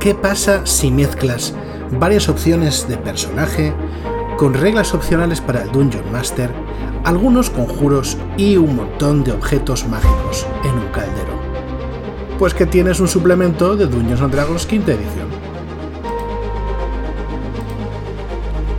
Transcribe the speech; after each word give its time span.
¿Qué 0.00 0.14
pasa 0.14 0.64
si 0.64 0.90
mezclas 0.90 1.52
varias 1.90 2.30
opciones 2.30 2.88
de 2.88 2.96
personaje 2.96 3.74
con 4.38 4.54
reglas 4.54 4.94
opcionales 4.94 5.42
para 5.42 5.60
el 5.60 5.70
Dungeon 5.72 6.10
Master, 6.10 6.50
algunos 7.04 7.50
conjuros 7.50 8.16
y 8.38 8.56
un 8.56 8.76
montón 8.76 9.24
de 9.24 9.32
objetos 9.32 9.86
mágicos 9.86 10.46
en 10.64 10.70
un 10.70 10.86
caldero? 10.86 11.38
Pues 12.38 12.54
que 12.54 12.64
tienes 12.64 12.98
un 12.98 13.08
suplemento 13.08 13.76
de 13.76 13.88
Dungeons 13.88 14.22
and 14.22 14.32
Dragons 14.32 14.64
quinta 14.64 14.92
edición. 14.92 15.28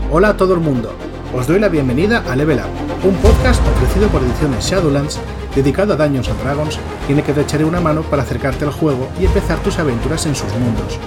Hola 0.09 0.29
a 0.29 0.38
todo 0.38 0.55
el 0.55 0.59
mundo, 0.59 0.91
os 1.35 1.45
doy 1.45 1.59
la 1.59 1.69
bienvenida 1.69 2.23
a 2.27 2.35
Level 2.35 2.57
Up, 2.57 2.90
un 3.04 3.15
podcast 3.15 3.61
ofrecido 3.68 4.07
por 4.09 4.21
Ediciones 4.21 4.65
Shadowlands 4.65 5.20
dedicado 5.55 5.93
a 5.93 5.95
Dungeons 5.95 6.29
and 6.29 6.41
Dragons 6.41 6.79
el 7.09 7.23
que 7.23 7.33
te 7.33 7.41
echaré 7.41 7.65
una 7.65 7.81
mano 7.81 8.04
para 8.04 8.23
acercarte 8.23 8.63
al 8.63 8.71
juego 8.71 9.09
y 9.20 9.25
empezar 9.25 9.59
tus 9.59 9.79
aventuras 9.79 10.25
en 10.25 10.36
sus 10.36 10.51
mundos. 10.54 10.97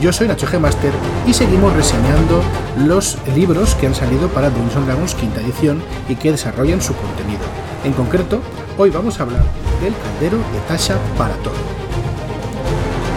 Yo 0.00 0.12
soy 0.12 0.28
Nacho 0.28 0.46
G. 0.46 0.58
Master 0.58 0.92
y 1.26 1.34
seguimos 1.34 1.72
reseñando 1.74 2.42
los 2.86 3.18
libros 3.34 3.74
que 3.74 3.86
han 3.86 3.94
salido 3.94 4.28
para 4.28 4.50
Dungeons 4.50 4.86
Dragons 4.86 5.14
quinta 5.14 5.40
edición 5.40 5.82
y 6.08 6.14
que 6.14 6.30
desarrollan 6.30 6.80
su 6.80 6.94
contenido. 6.94 7.42
En 7.84 7.92
concreto, 7.92 8.40
hoy 8.78 8.90
vamos 8.90 9.18
a 9.18 9.24
hablar 9.24 9.42
del 9.82 9.94
caldero 9.94 10.38
de 10.38 10.60
Tasha 10.68 10.96
para 11.18 11.34
todo. 11.36 11.54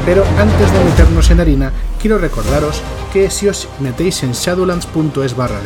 Pero 0.06 0.24
antes 0.38 0.74
de 0.74 0.84
meternos 0.84 1.30
en 1.30 1.40
harina, 1.40 1.72
quiero 2.04 2.18
recordaros 2.18 2.82
que 3.14 3.30
si 3.32 3.48
os 3.48 3.70
metéis 3.80 4.24
en 4.24 4.34
shadowlands.es 4.34 5.38
barra 5.38 5.62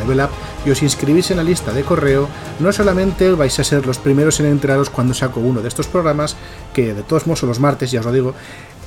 y 0.64 0.70
os 0.70 0.82
inscribís 0.84 1.32
en 1.32 1.38
la 1.38 1.42
lista 1.42 1.72
de 1.72 1.82
correo, 1.82 2.28
no 2.60 2.70
solamente 2.70 3.32
vais 3.32 3.58
a 3.58 3.64
ser 3.64 3.84
los 3.84 3.98
primeros 3.98 4.38
en 4.38 4.46
enteraros 4.46 4.88
cuando 4.88 5.14
saco 5.14 5.40
uno 5.40 5.62
de 5.62 5.66
estos 5.66 5.88
programas, 5.88 6.36
que 6.72 6.94
de 6.94 7.02
todos 7.02 7.26
modos 7.26 7.40
son 7.40 7.48
los 7.48 7.58
martes, 7.58 7.90
ya 7.90 7.98
os 7.98 8.06
lo 8.06 8.12
digo, 8.12 8.34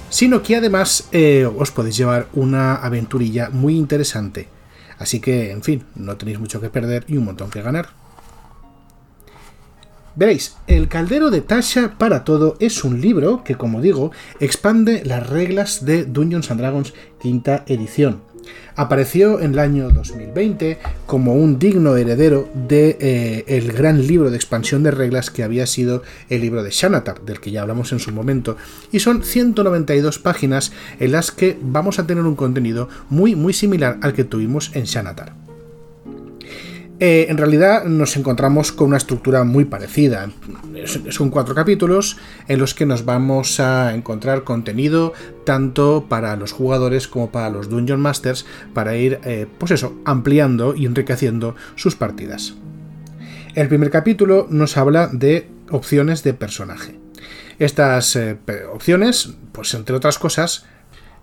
sino 0.10 0.42
que 0.42 0.56
además 0.56 1.10
eh, 1.12 1.46
os 1.46 1.72
podéis 1.72 1.98
llevar 1.98 2.30
una 2.32 2.76
aventurilla 2.76 3.50
muy 3.50 3.76
interesante. 3.76 4.48
Así 4.98 5.20
que, 5.20 5.52
en 5.52 5.62
fin, 5.62 5.84
no 5.96 6.16
tenéis 6.16 6.40
mucho 6.40 6.62
que 6.62 6.70
perder 6.70 7.04
y 7.10 7.18
un 7.18 7.26
montón 7.26 7.50
que 7.50 7.62
ganar. 7.62 8.01
Veréis, 10.14 10.58
El 10.68 10.90
Caldero 10.90 11.32
de 11.32 11.40
Tasha 11.40 11.96
para 11.98 12.26
Todo 12.26 12.58
es 12.60 12.84
un 12.84 13.00
libro 13.00 13.46
que, 13.46 13.56
como 13.56 13.80
digo, 13.80 14.12
expande 14.42 15.04
las 15.06 15.30
reglas 15.30 15.86
de 15.86 16.04
Dungeons 16.04 16.52
and 16.52 16.60
Dragons 16.60 16.94
quinta 17.22 17.64
edición. 17.66 18.22
Apareció 18.76 19.40
en 19.40 19.54
el 19.54 19.60
año 19.60 19.90
2020 19.90 20.80
como 21.06 21.36
un 21.36 21.60
digno 21.60 21.96
heredero 21.96 22.50
de 22.54 22.98
eh, 23.00 23.44
el 23.48 23.72
gran 23.72 24.06
libro 24.06 24.32
de 24.32 24.36
expansión 24.36 24.84
de 24.84 24.92
reglas 24.92 25.30
que 25.30 25.44
había 25.44 25.66
sido 25.66 26.04
el 26.30 26.42
libro 26.42 26.62
de 26.62 26.72
Shanatar, 26.72 27.22
del 27.22 27.40
que 27.40 27.52
ya 27.52 27.62
hablamos 27.62 27.94
en 27.94 28.00
su 28.00 28.12
momento, 28.12 28.58
y 28.92 29.00
son 29.00 29.24
192 29.24 30.20
páginas 30.20 30.74
en 31.00 31.14
las 31.14 31.32
que 31.32 31.58
vamos 31.62 32.00
a 32.00 32.08
tener 32.08 32.26
un 32.26 32.36
contenido 32.36 32.90
muy 33.10 33.36
muy 33.36 33.54
similar 33.54 33.98
al 34.02 34.14
que 34.14 34.26
tuvimos 34.26 34.72
en 34.74 34.84
Shanatar. 34.84 35.51
Eh, 37.04 37.32
en 37.32 37.38
realidad 37.40 37.86
nos 37.86 38.16
encontramos 38.16 38.72
con 38.72 38.90
una 38.90 38.98
estructura 38.98 39.44
muy 39.44 39.66
parecida. 39.66 40.30
Son 41.10 41.32
cuatro 41.32 41.56
capítulos 41.56 42.18
en 42.48 42.60
los 42.60 42.76
que 42.76 42.86
nos 42.86 43.06
vamos 43.06 43.60
a 43.60 43.96
encontrar 43.96 44.44
contenido 44.44 45.12
tanto 45.44 46.06
para 46.08 46.36
los 46.36 46.52
jugadores 46.52 47.08
como 47.08 47.32
para 47.32 47.50
los 47.50 47.70
Dungeon 47.70 48.00
Masters 48.00 48.46
para 48.76 48.96
ir, 48.98 49.20
eh, 49.24 49.48
pues 49.58 49.72
eso, 49.72 49.96
ampliando 50.06 50.76
y 50.76 50.86
enriqueciendo 50.86 51.56
sus 51.76 51.96
partidas. 51.96 52.54
El 53.56 53.68
primer 53.68 53.90
capítulo 53.90 54.46
nos 54.52 54.78
habla 54.78 55.08
de 55.12 55.50
opciones 55.72 56.22
de 56.22 56.36
personaje. 56.36 57.00
Estas 57.58 58.16
eh, 58.16 58.38
opciones, 58.72 59.34
pues 59.54 59.74
entre 59.74 59.96
otras 59.96 60.20
cosas, 60.20 60.68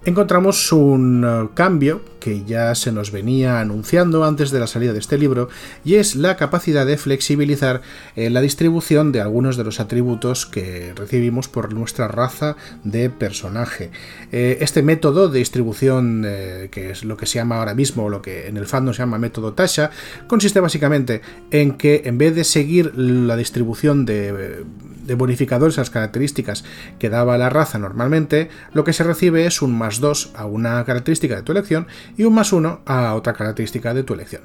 encontramos 0.05 0.73
un 0.73 1.25
eh, 1.25 1.49
cambio 1.55 2.01
que 2.21 2.45
ya 2.45 2.75
se 2.75 2.93
nos 2.93 3.11
venía 3.11 3.61
anunciando 3.61 4.25
antes 4.25 4.51
de 4.51 4.61
la 4.61 4.67
salida 4.67 4.93
de 4.93 4.99
este 4.99 5.19
libro 5.19 5.49
y 5.85 5.95
es 5.95 6.17
la 6.17 6.37
capacidad 6.37 6.87
de 6.87 6.97
flexibilizar 6.97 7.83
eh, 8.17 8.31
la 8.31 8.41
distribución 8.41 9.13
de 9.13 9.21
algunos 9.21 9.57
de 9.57 9.65
los 9.65 9.81
atributos 9.81 10.47
que 10.47 10.93
recibimos 10.97 11.49
por 11.49 11.73
nuestra 11.73 12.09
raza 12.09 12.57
de 12.85 13.11
personaje. 13.11 13.91
Eh, 14.33 14.59
este 14.61 14.83
método 14.83 15.29
de 15.29 15.39
distribución, 15.39 16.23
que 16.71 16.91
es 16.91 17.05
lo 17.05 17.17
que 17.17 17.27
se 17.27 17.39
llama 17.39 17.59
ahora 17.59 17.75
mismo, 17.75 18.09
lo 18.09 18.23
que 18.23 18.49
en 18.49 18.57
el 18.57 18.67
fandom 18.67 18.95
se 18.95 19.01
llama 19.01 19.19
método 19.19 19.53
Tasha, 19.53 19.91
consiste 20.27 20.61
básicamente 20.61 21.23
en 21.51 21.77
que 21.77 22.03
en 22.05 22.19
vez 22.19 22.35
de 22.35 22.45
seguir 22.45 22.97
la 22.97 23.37
distribución 23.37 24.05
de 24.05 24.65
de 25.09 25.15
bonificadores 25.15 25.79
a 25.79 25.81
las 25.81 25.91
características 25.91 26.65
que 27.01 27.09
daba 27.09 27.39
la 27.39 27.49
raza 27.49 27.79
normalmente, 27.79 28.51
lo 28.73 28.85
que 28.85 28.93
se 28.93 29.03
recibe 29.03 29.47
es 29.47 29.63
un 29.63 29.77
más 29.77 29.99
2 29.99 30.35
a 30.37 30.47
una 30.47 30.85
característica 30.85 31.35
de 31.35 31.43
tu 31.43 31.53
elección 31.53 31.89
y 32.17 32.25
un 32.25 32.35
más 32.35 32.53
1 32.53 32.83
a 32.85 33.15
otra 33.15 33.33
característica 33.33 33.95
de 33.95 34.05
tu 34.05 34.15
elección. 34.15 34.43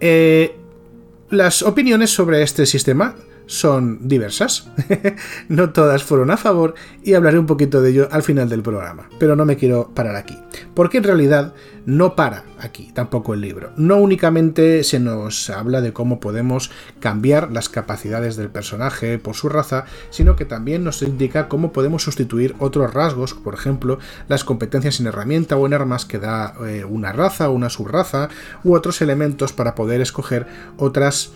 Eh, 0.00 0.56
las 1.30 1.62
opiniones 1.62 2.10
sobre 2.10 2.42
este 2.42 2.66
sistema 2.66 3.14
son 3.46 4.08
diversas. 4.08 4.68
no 5.48 5.70
todas 5.70 6.02
fueron 6.02 6.30
a 6.30 6.36
favor 6.36 6.74
y 7.02 7.14
hablaré 7.14 7.38
un 7.38 7.46
poquito 7.46 7.80
de 7.80 7.90
ello 7.90 8.08
al 8.10 8.22
final 8.22 8.48
del 8.48 8.62
programa. 8.62 9.08
Pero 9.18 9.36
no 9.36 9.44
me 9.44 9.56
quiero 9.56 9.90
parar 9.94 10.16
aquí. 10.16 10.38
Porque 10.74 10.98
en 10.98 11.04
realidad 11.04 11.54
no 11.86 12.16
para 12.16 12.44
aquí 12.58 12.90
tampoco 12.92 13.34
el 13.34 13.40
libro. 13.40 13.70
No 13.76 13.96
únicamente 13.98 14.82
se 14.82 14.98
nos 14.98 15.48
habla 15.50 15.80
de 15.80 15.92
cómo 15.92 16.18
podemos 16.18 16.70
cambiar 16.98 17.52
las 17.52 17.68
capacidades 17.68 18.36
del 18.36 18.50
personaje 18.50 19.18
por 19.18 19.36
su 19.36 19.48
raza, 19.48 19.84
sino 20.10 20.34
que 20.34 20.44
también 20.44 20.82
nos 20.82 21.02
indica 21.02 21.48
cómo 21.48 21.72
podemos 21.72 22.02
sustituir 22.02 22.56
otros 22.58 22.92
rasgos, 22.92 23.34
por 23.34 23.54
ejemplo, 23.54 23.98
las 24.28 24.44
competencias 24.44 24.98
en 25.00 25.06
herramienta 25.06 25.56
o 25.56 25.66
en 25.66 25.74
armas 25.74 26.04
que 26.04 26.18
da 26.18 26.54
eh, 26.66 26.84
una 26.84 27.12
raza 27.12 27.48
o 27.48 27.52
una 27.52 27.70
subraza, 27.70 28.28
u 28.64 28.74
otros 28.74 29.00
elementos 29.00 29.52
para 29.52 29.74
poder 29.74 30.00
escoger 30.00 30.46
otras 30.76 31.30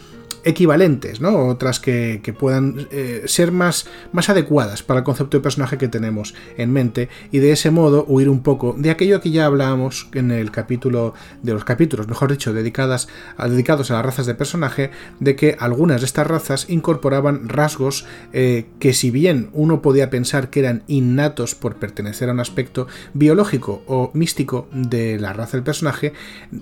equivalentes, 0.44 1.20
¿no? 1.20 1.48
Otras 1.48 1.80
que, 1.80 2.20
puedan 2.38 2.86
eh, 2.92 3.22
ser 3.26 3.50
más, 3.50 3.86
más 4.12 4.30
adecuadas 4.30 4.82
para 4.82 5.00
el 5.00 5.04
concepto 5.04 5.36
de 5.36 5.42
personaje 5.42 5.78
que 5.78 5.88
tenemos 5.88 6.34
en 6.56 6.72
mente 6.72 7.08
y 7.32 7.38
de 7.38 7.52
ese 7.52 7.70
modo 7.70 8.04
huir 8.06 8.28
un 8.28 8.42
poco 8.42 8.74
de 8.78 8.90
aquello 8.90 9.20
que 9.20 9.30
ya 9.30 9.46
hablábamos 9.46 10.08
en 10.14 10.30
el 10.30 10.50
capítulo 10.50 11.14
de 11.42 11.52
los 11.52 11.64
capítulos, 11.64 12.06
mejor 12.06 12.30
dicho, 12.30 12.52
dedicadas 12.52 13.08
dedicados 13.48 13.90
a 13.90 13.94
las 13.94 14.04
razas 14.04 14.26
de 14.26 14.34
personaje, 14.34 14.90
de 15.18 15.36
que 15.36 15.56
algunas 15.58 16.00
de 16.00 16.06
estas 16.06 16.26
razas 16.26 16.68
incorporaban 16.68 17.48
rasgos 17.48 18.06
eh, 18.32 18.66
que 18.78 18.92
si 18.92 19.10
bien 19.10 19.50
uno 19.52 19.82
podía 19.82 20.10
pensar 20.10 20.50
que 20.50 20.60
eran 20.60 20.82
innatos 20.86 21.54
por 21.54 21.76
pertenecer 21.76 22.28
a 22.28 22.32
un 22.32 22.40
aspecto 22.40 22.86
biológico 23.14 23.82
o 23.86 24.10
místico 24.14 24.68
de 24.72 25.18
la 25.18 25.32
raza 25.32 25.56
del 25.56 25.64
personaje, 25.64 26.12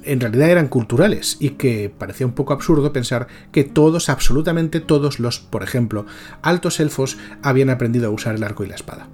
en 0.04 0.20
realidad 0.20 0.50
eran 0.50 0.68
culturales 0.68 1.36
y 1.40 1.50
que 1.50 1.92
parecía 1.96 2.26
un 2.26 2.32
poco 2.32 2.52
absurdo 2.52 2.92
pensar 2.92 3.28
que 3.52 3.67
todos, 3.68 4.08
absolutamente 4.08 4.80
todos 4.80 5.20
los, 5.20 5.38
por 5.38 5.62
ejemplo, 5.62 6.06
altos 6.42 6.80
elfos 6.80 7.18
habían 7.42 7.70
aprendido 7.70 8.08
a 8.08 8.10
usar 8.10 8.34
el 8.34 8.42
arco 8.42 8.64
y 8.64 8.68
la 8.68 8.74
espada. 8.74 9.08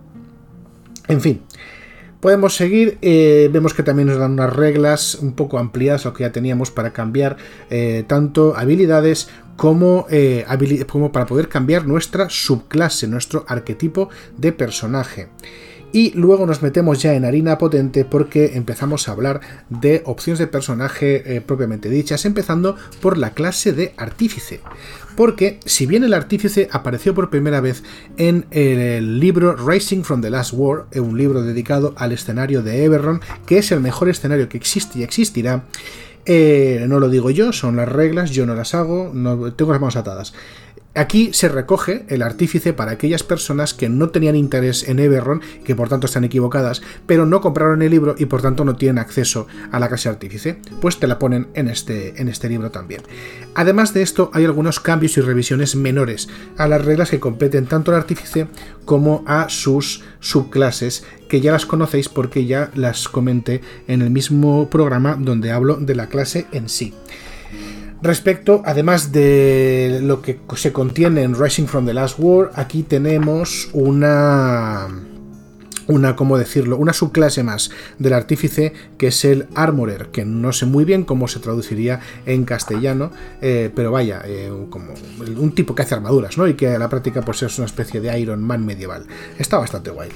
En 1.09 1.21
fin, 1.21 1.43
podemos 2.21 2.57
seguir. 2.57 2.97
Eh, 3.03 3.51
vemos 3.53 3.75
que 3.75 3.83
también 3.83 4.09
nos 4.09 4.19
dan 4.19 4.33
unas 4.33 4.51
reglas 4.51 5.17
un 5.17 5.35
poco 5.35 5.59
ampliadas 5.59 6.07
a 6.07 6.09
lo 6.09 6.15
que 6.15 6.25
ya 6.25 6.33
teníamos 6.33 6.71
para 6.71 6.93
cambiar 6.93 7.37
eh, 7.69 8.05
tanto 8.07 8.57
habilidades 8.57 9.29
como, 9.57 10.07
eh, 10.11 10.47
como 10.91 11.13
para 11.13 11.27
poder 11.27 11.49
cambiar 11.49 11.87
nuestra 11.87 12.29
subclase, 12.31 13.09
nuestro 13.09 13.45
arquetipo 13.47 14.09
de 14.39 14.53
personaje. 14.53 15.29
Y 15.95 16.11
luego 16.17 16.45
nos 16.45 16.61
metemos 16.61 17.01
ya 17.01 17.15
en 17.15 17.25
harina 17.25 17.57
potente 17.57 18.05
porque 18.05 18.57
empezamos 18.57 19.07
a 19.07 19.13
hablar 19.13 19.41
de 19.71 20.03
opciones 20.07 20.41
de 20.41 20.49
personaje 20.49 21.37
eh, 21.37 21.41
propiamente 21.41 21.89
dichas, 21.89 22.25
empezando 22.25 22.75
por 23.01 23.17
la 23.17 23.31
clase 23.31 23.73
de 23.73 23.95
artífice. 23.97 24.59
Porque 25.17 25.61
si 25.67 25.87
bien 25.87 26.03
el 26.03 26.13
artífice 26.13 26.69
apareció 26.73 27.15
por 27.15 27.31
primera 27.31 27.61
vez 27.61 27.85
en 28.17 28.47
el 28.51 29.21
libro 29.21 29.55
Racing 29.55 30.03
from 30.03 30.21
the 30.21 30.31
Last 30.31 30.53
War, 30.53 30.87
eh, 30.91 30.99
un 30.99 31.17
libro 31.17 31.43
dedicado 31.43 31.95
al 31.97 32.11
escenario 32.11 32.65
de 32.65 32.83
Eberron, 32.83 33.21
que 33.47 33.59
es 33.59 33.71
el 33.71 33.79
mejor 33.79 34.09
escenario 34.09 34.49
que 34.49 34.57
existe 34.57 34.99
y 34.99 35.05
existirá, 35.05 35.63
eh, 36.27 36.87
no 36.89 37.01
lo 37.01 37.09
digo 37.09 37.31
yo, 37.31 37.53
son 37.53 37.77
las 37.77 37.89
reglas, 37.89 38.31
yo 38.31 38.47
no 38.47 38.57
las 38.57 38.75
hago, 38.75 39.13
no, 39.15 39.53
tengo 39.53 39.73
las 39.73 39.81
manos 39.81 39.97
atadas. 39.97 40.33
Aquí 40.97 41.33
se 41.33 41.49
recoge 41.49 42.05
el 42.09 42.23
artífice 42.23 42.73
para 42.73 42.93
aquellas 42.93 43.25
personas 43.25 43.75
que 43.75 43.89
no 43.89 44.11
tenían 44.11 44.37
interés 44.37 44.89
en 44.89 45.01
Eberron, 45.01 45.41
que 45.65 45.75
por 45.75 45.89
tanto 45.89 46.07
están 46.07 46.23
equivocadas, 46.23 46.83
pero 47.05 47.27
no 47.27 47.41
compraron 47.41 47.83
el 47.83 47.91
libro 47.91 48.15
y 48.17 48.27
por 48.27 48.43
tanto 48.43 48.65
no 48.65 48.77
tienen 48.77 48.99
acceso 48.99 49.49
a 49.73 49.81
la 49.81 49.89
clase 49.89 50.09
artífice, 50.09 50.59
pues 50.81 51.01
te 51.01 51.09
la 51.09 51.19
ponen 51.19 51.49
en 51.55 51.67
este, 51.67 52.21
en 52.23 52.29
este 52.29 52.49
libro 52.49 52.71
también. 52.71 53.03
Además 53.57 53.93
de 53.93 54.03
esto, 54.03 54.31
hay 54.33 54.45
algunos 54.45 54.79
cambios 54.79 55.17
y 55.17 55.21
revisiones 55.21 55.75
menores 55.75 56.29
a 56.59 56.69
las 56.69 56.85
reglas 56.85 57.11
que 57.11 57.19
competen 57.19 57.67
tanto 57.67 57.91
al 57.91 57.97
artífice 57.97 58.47
como 58.85 59.25
a 59.27 59.49
sus 59.49 60.05
subclases, 60.21 61.05
que 61.29 61.41
ya 61.41 61.51
las 61.51 61.67
conocéis 61.67 62.09
porque 62.09 62.47
ya 62.47 62.71
las 62.75 63.09
comenté 63.09 63.63
en 63.89 64.01
el 64.01 64.11
mismo 64.11 64.71
programa 64.71 65.17
donde 65.19 65.51
hablo 65.51 65.75
de 65.75 65.97
la 65.97 66.07
clase 66.07 66.47
en 66.53 66.69
sí. 66.69 66.95
Respecto, 68.05 68.63
además 68.67 69.13
de 69.13 70.01
lo 70.03 70.21
que 70.21 70.39
se 70.57 70.75
contiene 70.75 71.23
en 71.23 71.35
Rising 71.41 71.65
from 71.65 71.87
the 71.87 71.95
Last 71.95 72.19
War, 72.19 72.51
aquí 72.55 72.83
tenemos 72.83 73.71
una 73.73 74.89
una, 75.87 76.15
¿cómo 76.15 76.37
decirlo? 76.37 76.77
Una 76.77 76.93
subclase 76.93 77.43
más 77.43 77.71
del 77.99 78.13
artífice 78.13 78.75
que 78.99 79.07
es 79.07 79.25
el 79.25 79.47
armorer, 79.55 80.09
que 80.09 80.27
no 80.27 80.53
sé 80.53 80.67
muy 80.67 80.85
bien 80.85 81.05
cómo 81.05 81.29
se 81.29 81.41
traduciría 81.41 82.01
en 82.27 82.45
castellano, 82.45 83.11
eh, 83.41 83.71
pero 83.75 83.91
vaya, 83.91 84.21
eh, 84.27 84.53
como 84.69 84.93
un 85.39 85.55
tipo 85.55 85.75
que 85.75 85.81
hace 85.81 85.95
armaduras, 85.95 86.37
¿no? 86.37 86.47
Y 86.47 86.55
que 86.55 86.69
a 86.69 86.79
la 86.79 86.91
práctica 86.91 87.23
pues 87.23 87.43
es 87.43 87.57
una 87.59 87.67
especie 87.67 88.03
de 88.03 88.19
Iron 88.19 88.43
Man 88.43 88.67
medieval. 88.67 89.07
Está 89.39 89.57
bastante 89.57 89.91
guay. 89.91 90.11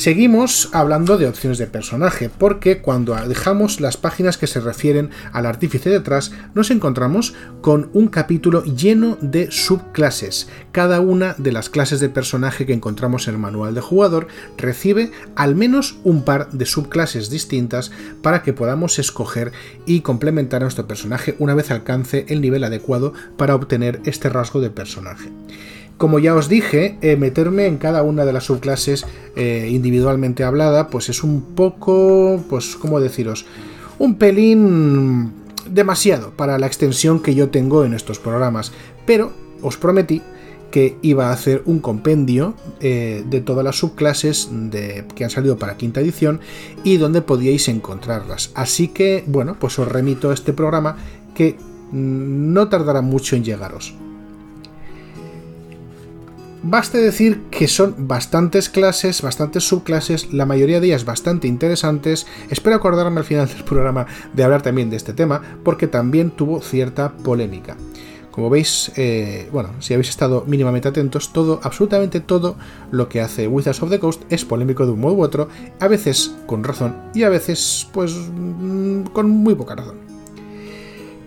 Seguimos 0.00 0.70
hablando 0.72 1.18
de 1.18 1.28
opciones 1.28 1.58
de 1.58 1.66
personaje, 1.66 2.30
porque 2.30 2.80
cuando 2.80 3.14
dejamos 3.28 3.82
las 3.82 3.98
páginas 3.98 4.38
que 4.38 4.46
se 4.46 4.58
refieren 4.58 5.10
al 5.34 5.44
artífice 5.44 5.90
detrás, 5.90 6.32
nos 6.54 6.70
encontramos 6.70 7.34
con 7.60 7.90
un 7.92 8.08
capítulo 8.08 8.64
lleno 8.64 9.18
de 9.20 9.50
subclases. 9.50 10.48
Cada 10.72 11.00
una 11.00 11.34
de 11.36 11.52
las 11.52 11.68
clases 11.68 12.00
de 12.00 12.08
personaje 12.08 12.64
que 12.64 12.72
encontramos 12.72 13.28
en 13.28 13.34
el 13.34 13.40
manual 13.40 13.74
de 13.74 13.82
jugador 13.82 14.28
recibe 14.56 15.12
al 15.36 15.54
menos 15.54 15.98
un 16.02 16.24
par 16.24 16.50
de 16.50 16.64
subclases 16.64 17.28
distintas 17.28 17.92
para 18.22 18.42
que 18.42 18.54
podamos 18.54 18.98
escoger 18.98 19.52
y 19.84 20.00
complementar 20.00 20.62
a 20.62 20.64
nuestro 20.64 20.88
personaje 20.88 21.36
una 21.38 21.54
vez 21.54 21.70
alcance 21.70 22.24
el 22.30 22.40
nivel 22.40 22.64
adecuado 22.64 23.12
para 23.36 23.54
obtener 23.54 24.00
este 24.06 24.30
rasgo 24.30 24.62
de 24.62 24.70
personaje. 24.70 25.28
Como 26.00 26.18
ya 26.18 26.34
os 26.34 26.48
dije, 26.48 26.96
eh, 27.02 27.16
meterme 27.16 27.66
en 27.66 27.76
cada 27.76 28.02
una 28.02 28.24
de 28.24 28.32
las 28.32 28.44
subclases 28.44 29.04
eh, 29.36 29.68
individualmente 29.70 30.44
hablada, 30.44 30.88
pues 30.88 31.10
es 31.10 31.22
un 31.22 31.42
poco, 31.54 32.42
pues, 32.48 32.74
¿cómo 32.76 33.00
deciros? 33.00 33.44
Un 33.98 34.14
pelín 34.14 35.34
demasiado 35.68 36.30
para 36.30 36.58
la 36.58 36.66
extensión 36.66 37.20
que 37.20 37.34
yo 37.34 37.50
tengo 37.50 37.84
en 37.84 37.92
estos 37.92 38.18
programas. 38.18 38.72
Pero 39.04 39.30
os 39.60 39.76
prometí 39.76 40.22
que 40.70 40.96
iba 41.02 41.28
a 41.28 41.32
hacer 41.32 41.60
un 41.66 41.80
compendio 41.80 42.54
eh, 42.80 43.22
de 43.28 43.42
todas 43.42 43.62
las 43.62 43.76
subclases 43.76 44.48
que 45.14 45.24
han 45.24 45.28
salido 45.28 45.58
para 45.58 45.76
quinta 45.76 46.00
edición 46.00 46.40
y 46.82 46.96
donde 46.96 47.20
podíais 47.20 47.68
encontrarlas. 47.68 48.52
Así 48.54 48.88
que, 48.88 49.22
bueno, 49.26 49.58
pues 49.60 49.78
os 49.78 49.86
remito 49.86 50.30
a 50.30 50.34
este 50.34 50.54
programa 50.54 50.96
que 51.34 51.58
mm, 51.92 52.54
no 52.54 52.68
tardará 52.68 53.02
mucho 53.02 53.36
en 53.36 53.44
llegaros. 53.44 53.94
Baste 56.62 56.98
decir 56.98 57.44
que 57.50 57.68
son 57.68 57.94
bastantes 58.06 58.68
clases, 58.68 59.22
bastantes 59.22 59.66
subclases, 59.66 60.32
la 60.34 60.44
mayoría 60.44 60.78
de 60.78 60.88
ellas 60.88 61.06
bastante 61.06 61.48
interesantes. 61.48 62.26
Espero 62.50 62.76
acordarme 62.76 63.20
al 63.20 63.24
final 63.24 63.48
del 63.48 63.64
programa 63.64 64.06
de 64.34 64.44
hablar 64.44 64.60
también 64.60 64.90
de 64.90 64.96
este 64.96 65.14
tema, 65.14 65.40
porque 65.64 65.86
también 65.86 66.30
tuvo 66.30 66.60
cierta 66.60 67.12
polémica. 67.12 67.76
Como 68.30 68.50
veis, 68.50 68.92
eh, 68.96 69.48
bueno, 69.50 69.70
si 69.80 69.94
habéis 69.94 70.10
estado 70.10 70.44
mínimamente 70.46 70.88
atentos, 70.88 71.32
todo, 71.32 71.60
absolutamente 71.62 72.20
todo 72.20 72.56
lo 72.90 73.08
que 73.08 73.22
hace 73.22 73.48
Wizards 73.48 73.82
of 73.82 73.90
the 73.90 73.98
Coast 73.98 74.22
es 74.30 74.44
polémico 74.44 74.84
de 74.84 74.92
un 74.92 75.00
modo 75.00 75.14
u 75.14 75.22
otro, 75.22 75.48
a 75.80 75.88
veces 75.88 76.36
con 76.46 76.62
razón 76.62 76.94
y 77.14 77.22
a 77.22 77.30
veces, 77.30 77.88
pues, 77.92 78.12
mm, 78.12 79.04
con 79.12 79.30
muy 79.30 79.54
poca 79.54 79.76
razón. 79.76 80.09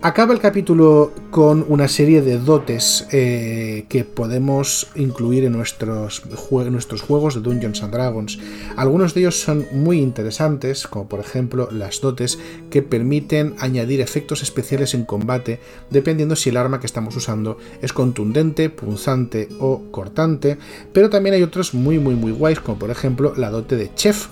Acaba 0.06 0.34
el 0.34 0.42
capítulo 0.42 1.14
con 1.32 1.66
una 1.70 1.88
serie 1.88 2.22
de 2.22 2.38
dotes 2.38 3.08
eh, 3.14 3.86
que 3.88 4.04
podemos 4.04 4.88
incluir 4.96 5.46
en 5.46 5.54
nuestros, 5.54 6.24
nuestros 6.52 7.02
juegos 7.02 7.36
de 7.36 7.40
Dungeons 7.40 7.82
and 7.84 7.94
Dragons. 7.94 8.38
Algunos 8.76 9.14
de 9.14 9.22
ellos 9.22 9.40
son 9.40 9.66
muy 9.72 10.00
interesantes, 10.00 10.88
como 10.88 11.08
por 11.08 11.22
ejemplo 11.22 11.70
las 11.72 12.02
dotes 12.02 12.38
que 12.70 12.82
permiten 12.82 13.56
añadir 13.60 14.02
efectos 14.02 14.44
especiales 14.44 14.94
en 14.94 15.06
combate 15.06 15.62
dependiendo 15.90 16.36
si 16.36 16.50
el 16.50 16.58
arma 16.58 16.82
que 16.82 16.86
estamos 16.88 17.16
usando 17.16 17.58
es 17.82 17.94
contundente, 17.94 18.70
punzante 18.70 19.48
o 19.62 19.84
cortante, 19.90 20.58
pero 20.92 21.10
también 21.10 21.36
hay 21.36 21.44
otros 21.44 21.74
muy 21.74 21.98
muy 21.98 22.16
muy 22.16 22.34
guays, 22.34 22.60
como 22.60 22.78
por 22.78 22.92
ejemplo 22.92 23.36
la 23.38 23.52
dote 23.52 23.78
de 23.78 23.90
Chef 23.96 24.28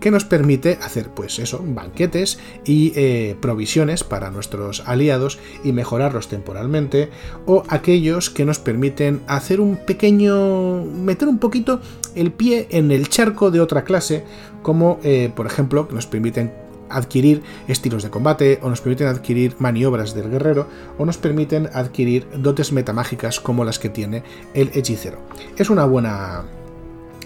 que 0.00 0.10
nos 0.10 0.24
permite 0.24 0.78
hacer 0.82 1.10
pues 1.10 1.38
eso, 1.38 1.62
banquetes 1.66 2.38
y 2.64 2.92
eh, 2.96 3.36
provisiones 3.40 4.04
para 4.04 4.30
nuestros 4.30 4.82
aliados 4.86 5.38
y 5.64 5.72
mejorarlos 5.72 6.28
temporalmente, 6.28 7.10
o 7.46 7.64
aquellos 7.68 8.30
que 8.30 8.44
nos 8.44 8.58
permiten 8.58 9.22
hacer 9.26 9.60
un 9.60 9.76
pequeño, 9.76 10.84
meter 10.84 11.28
un 11.28 11.38
poquito 11.38 11.80
el 12.14 12.32
pie 12.32 12.68
en 12.70 12.90
el 12.90 13.08
charco 13.08 13.50
de 13.50 13.60
otra 13.60 13.84
clase, 13.84 14.24
como 14.62 14.98
eh, 15.02 15.30
por 15.34 15.46
ejemplo 15.46 15.88
que 15.88 15.94
nos 15.94 16.06
permiten 16.06 16.52
adquirir 16.88 17.42
estilos 17.68 18.02
de 18.02 18.10
combate, 18.10 18.58
o 18.62 18.68
nos 18.68 18.80
permiten 18.80 19.08
adquirir 19.08 19.56
maniobras 19.58 20.14
del 20.14 20.30
guerrero, 20.30 20.68
o 20.98 21.04
nos 21.04 21.18
permiten 21.18 21.68
adquirir 21.72 22.26
dotes 22.36 22.72
metamágicas 22.72 23.40
como 23.40 23.64
las 23.64 23.78
que 23.78 23.88
tiene 23.88 24.22
el 24.54 24.70
hechicero. 24.74 25.18
Es 25.56 25.70
una 25.70 25.84
buena 25.84 26.44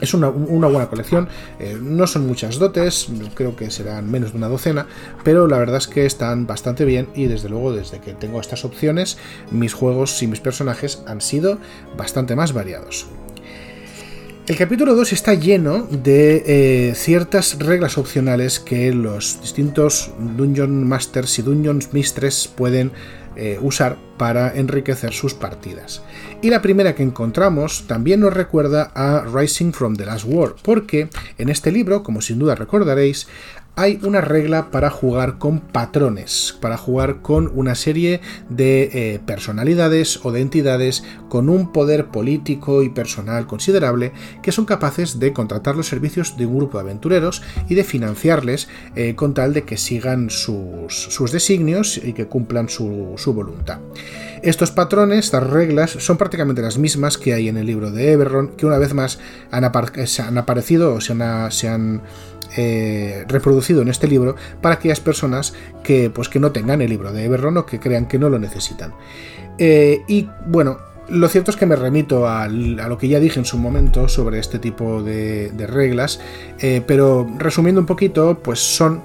es 0.00 0.14
una, 0.14 0.28
buena 0.28 0.88
colección, 0.88 1.28
eh, 1.58 1.78
no 1.80 2.06
son 2.06 2.26
muchas 2.26 2.58
dotes, 2.58 3.08
creo 3.34 3.56
que 3.56 3.70
serán 3.70 4.10
menos 4.10 4.32
de 4.32 4.38
una 4.38 4.48
docena, 4.48 4.86
pero 5.24 5.46
la 5.46 5.58
verdad 5.58 5.78
es 5.78 5.88
que 5.88 6.06
están 6.06 6.46
bastante 6.46 6.84
bien 6.84 7.08
y 7.14 7.26
desde 7.26 7.48
luego 7.48 7.72
desde 7.72 8.00
que 8.00 8.14
tengo 8.14 8.40
estas 8.40 8.64
opciones, 8.64 9.18
mis 9.50 9.74
juegos 9.74 10.22
y 10.22 10.26
mis 10.26 10.40
personajes 10.40 11.02
han 11.06 11.20
sido 11.20 11.58
bastante 11.96 12.36
más 12.36 12.52
variados. 12.52 13.06
El 14.50 14.56
capítulo 14.56 14.96
2 14.96 15.12
está 15.12 15.34
lleno 15.34 15.86
de 15.86 16.42
eh, 16.44 16.94
ciertas 16.96 17.56
reglas 17.60 17.98
opcionales 17.98 18.58
que 18.58 18.92
los 18.92 19.40
distintos 19.40 20.10
Dungeon 20.36 20.88
Masters 20.88 21.38
y 21.38 21.42
Dungeons 21.42 21.92
Mistress 21.92 22.48
pueden 22.48 22.90
eh, 23.42 23.58
usar 23.58 23.96
para 24.18 24.54
enriquecer 24.54 25.14
sus 25.14 25.32
partidas. 25.32 26.02
Y 26.42 26.50
la 26.50 26.60
primera 26.60 26.94
que 26.94 27.02
encontramos 27.02 27.86
también 27.86 28.20
nos 28.20 28.34
recuerda 28.34 28.92
a 28.94 29.24
Rising 29.24 29.72
from 29.72 29.96
the 29.96 30.04
Last 30.04 30.26
War, 30.28 30.56
porque 30.62 31.08
en 31.38 31.48
este 31.48 31.72
libro, 31.72 32.02
como 32.02 32.20
sin 32.20 32.38
duda 32.38 32.54
recordaréis, 32.54 33.28
hay 33.76 33.98
una 34.02 34.20
regla 34.20 34.70
para 34.70 34.90
jugar 34.90 35.38
con 35.38 35.60
patrones, 35.60 36.56
para 36.60 36.76
jugar 36.76 37.22
con 37.22 37.50
una 37.54 37.74
serie 37.74 38.20
de 38.48 38.90
eh, 38.92 39.20
personalidades 39.24 40.20
o 40.24 40.32
de 40.32 40.40
entidades 40.40 41.04
con 41.28 41.48
un 41.48 41.72
poder 41.72 42.06
político 42.08 42.82
y 42.82 42.90
personal 42.90 43.46
considerable 43.46 44.12
que 44.42 44.52
son 44.52 44.64
capaces 44.64 45.18
de 45.18 45.32
contratar 45.32 45.76
los 45.76 45.88
servicios 45.88 46.36
de 46.36 46.46
un 46.46 46.58
grupo 46.58 46.78
de 46.78 46.82
aventureros 46.82 47.42
y 47.68 47.74
de 47.74 47.84
financiarles 47.84 48.68
eh, 48.96 49.14
con 49.14 49.34
tal 49.34 49.54
de 49.54 49.62
que 49.62 49.76
sigan 49.76 50.30
sus, 50.30 51.32
designios 51.32 52.00
y 52.02 52.12
que 52.12 52.26
cumplan 52.26 52.68
su, 52.68 53.16
voluntad. 53.26 53.78
Estos 54.42 54.70
patrones, 54.70 55.26
estas 55.26 55.48
reglas, 55.48 55.90
son 55.90 56.16
prácticamente 56.16 56.62
las 56.62 56.78
mismas 56.78 57.18
que 57.18 57.34
hay 57.34 57.48
en 57.48 57.56
el 57.56 57.66
libro 57.66 57.90
de 57.90 58.12
Eberron, 58.12 58.48
que 58.56 58.66
una 58.66 58.78
vez 58.78 58.94
más 58.94 59.18
han, 59.50 59.64
aparecido 59.64 60.94
o 60.94 61.00
se 61.00 61.68
han 61.68 62.02
eh, 62.56 63.24
reproducido 63.28 63.82
en 63.82 63.88
este 63.88 64.08
libro 64.08 64.36
para 64.60 64.76
aquellas 64.76 65.00
personas 65.00 65.54
que, 65.82 66.10
pues, 66.10 66.28
que 66.28 66.40
no 66.40 66.52
tengan 66.52 66.82
el 66.82 66.90
libro 66.90 67.12
de 67.12 67.24
Eberron 67.24 67.56
o 67.56 67.66
que 67.66 67.78
crean 67.78 68.06
que 68.06 68.18
no 68.18 68.28
lo 68.28 68.38
necesitan. 68.38 68.92
Eh, 69.58 70.02
y 70.08 70.28
bueno, 70.46 70.78
lo 71.08 71.28
cierto 71.28 71.50
es 71.50 71.56
que 71.56 71.66
me 71.66 71.76
remito 71.76 72.28
a, 72.28 72.48
lo 72.48 72.98
que 72.98 73.08
ya 73.08 73.20
dije 73.20 73.38
en 73.38 73.44
su 73.44 73.58
momento 73.58 74.08
sobre 74.08 74.38
este 74.38 74.58
tipo 74.58 75.02
de, 75.02 75.52
reglas, 75.68 76.20
eh, 76.58 76.82
pero 76.86 77.28
resumiendo 77.38 77.80
un 77.80 77.86
poquito, 77.86 78.38
pues 78.42 78.60
son 78.60 79.02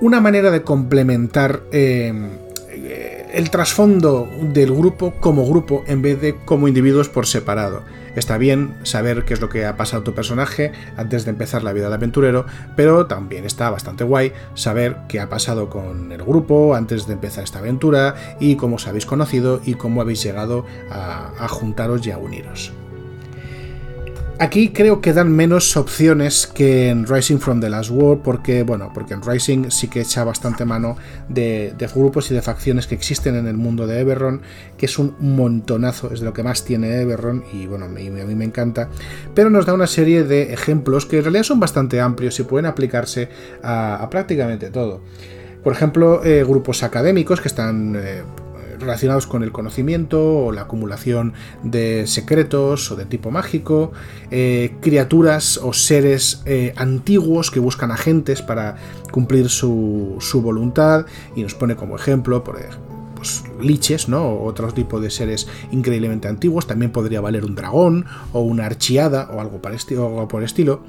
una 0.00 0.20
manera 0.20 0.50
de 0.50 0.62
complementar 0.62 1.62
el 1.72 3.50
trasfondo 3.50 4.28
del 4.52 4.72
grupo 4.72 5.14
como 5.20 5.46
grupo 5.46 5.84
en 5.86 6.02
vez 6.02 6.20
de 6.20 6.36
como 6.44 6.68
individuos 6.68 7.08
por 7.08 7.26
separado. 7.26 7.82
Está 8.16 8.38
bien 8.38 8.74
saber 8.82 9.24
qué 9.24 9.34
es 9.34 9.40
lo 9.40 9.48
que 9.48 9.66
ha 9.66 9.76
pasado 9.76 10.02
tu 10.02 10.14
personaje 10.14 10.72
antes 10.96 11.24
de 11.24 11.30
empezar 11.30 11.62
la 11.62 11.72
vida 11.72 11.88
de 11.88 11.94
aventurero, 11.94 12.46
pero 12.74 13.06
también 13.06 13.44
está 13.44 13.70
bastante 13.70 14.04
guay 14.04 14.32
saber 14.54 14.96
qué 15.06 15.20
ha 15.20 15.28
pasado 15.28 15.68
con 15.68 16.10
el 16.10 16.22
grupo 16.22 16.74
antes 16.74 17.06
de 17.06 17.12
empezar 17.12 17.44
esta 17.44 17.58
aventura 17.58 18.14
y 18.40 18.56
cómo 18.56 18.76
os 18.76 18.88
habéis 18.88 19.06
conocido 19.06 19.60
y 19.64 19.74
cómo 19.74 20.00
habéis 20.00 20.22
llegado 20.22 20.64
a, 20.90 21.32
a 21.38 21.48
juntaros 21.48 22.06
y 22.06 22.10
a 22.10 22.18
uniros. 22.18 22.72
Aquí 24.38 24.68
creo 24.68 25.00
que 25.00 25.14
dan 25.14 25.32
menos 25.32 25.78
opciones 25.78 26.46
que 26.46 26.90
en 26.90 27.06
Rising 27.06 27.38
from 27.38 27.58
the 27.58 27.70
Last 27.70 27.88
War, 27.90 28.18
porque, 28.18 28.64
bueno, 28.64 28.90
porque 28.92 29.14
en 29.14 29.22
Rising 29.22 29.70
sí 29.70 29.88
que 29.88 30.02
echa 30.02 30.24
bastante 30.24 30.66
mano 30.66 30.98
de, 31.30 31.74
grupos 31.94 32.30
y 32.30 32.34
de 32.34 32.42
facciones 32.42 32.86
que 32.86 32.94
existen 32.94 33.34
en 33.34 33.46
el 33.46 33.56
mundo 33.56 33.86
de 33.86 33.98
Eberron, 33.98 34.42
que 34.76 34.84
es 34.84 34.98
un 34.98 35.16
montonazo, 35.20 36.12
es 36.12 36.20
de 36.20 36.26
lo 36.26 36.34
que 36.34 36.42
más 36.42 36.66
tiene 36.66 37.00
Eberron, 37.00 37.44
y 37.50 37.66
bueno, 37.66 37.86
a 37.86 37.88
mí, 37.88 38.10
me 38.10 38.44
encanta, 38.44 38.90
pero 39.34 39.48
nos 39.48 39.64
da 39.64 39.72
una 39.72 39.86
serie 39.86 40.22
de 40.24 40.52
ejemplos 40.52 41.06
que 41.06 41.16
en 41.16 41.24
realidad 41.24 41.44
son 41.44 41.58
bastante 41.58 42.02
amplios 42.02 42.38
y 42.38 42.42
pueden 42.42 42.66
aplicarse 42.66 43.30
a, 43.62 44.06
prácticamente 44.10 44.68
todo. 44.68 45.00
Por 45.64 45.72
ejemplo, 45.72 46.22
eh, 46.22 46.44
grupos 46.44 46.82
académicos 46.82 47.40
que 47.40 47.48
están 47.48 47.96
eh, 47.96 48.22
relacionados 48.78 49.26
con 49.26 49.42
el 49.42 49.52
conocimiento 49.52 50.46
o 50.46 50.52
la 50.52 50.62
acumulación 50.62 51.34
de 51.62 52.06
secretos 52.06 52.90
o 52.90 52.96
de 52.96 53.04
tipo 53.04 53.30
mágico, 53.30 53.92
eh, 54.30 54.74
criaturas 54.80 55.58
o 55.62 55.72
seres 55.72 56.42
eh, 56.46 56.72
antiguos 56.76 57.50
que 57.50 57.60
buscan 57.60 57.90
agentes 57.90 58.42
para 58.42 58.76
cumplir 59.10 59.48
su, 59.48 60.18
voluntad 60.42 61.06
y 61.34 61.42
nos 61.42 61.54
pone 61.54 61.76
como 61.76 61.96
ejemplo, 61.96 62.44
por 62.44 62.60
los 63.16 63.44
liches, 63.60 64.08
¿no? 64.08 64.26
O 64.26 64.44
otro 64.44 64.70
tipo 64.72 65.00
de 65.00 65.10
seres 65.10 65.48
increíblemente 65.70 66.28
antiguos. 66.28 66.66
También 66.66 66.92
podría 66.92 67.20
valer 67.20 67.44
un 67.44 67.54
dragón 67.54 68.06
o 68.32 68.40
una 68.40 68.66
archiada 68.66 69.30
o 69.32 69.40
algo 69.40 69.60
por 69.62 70.42
estilo. 70.42 70.82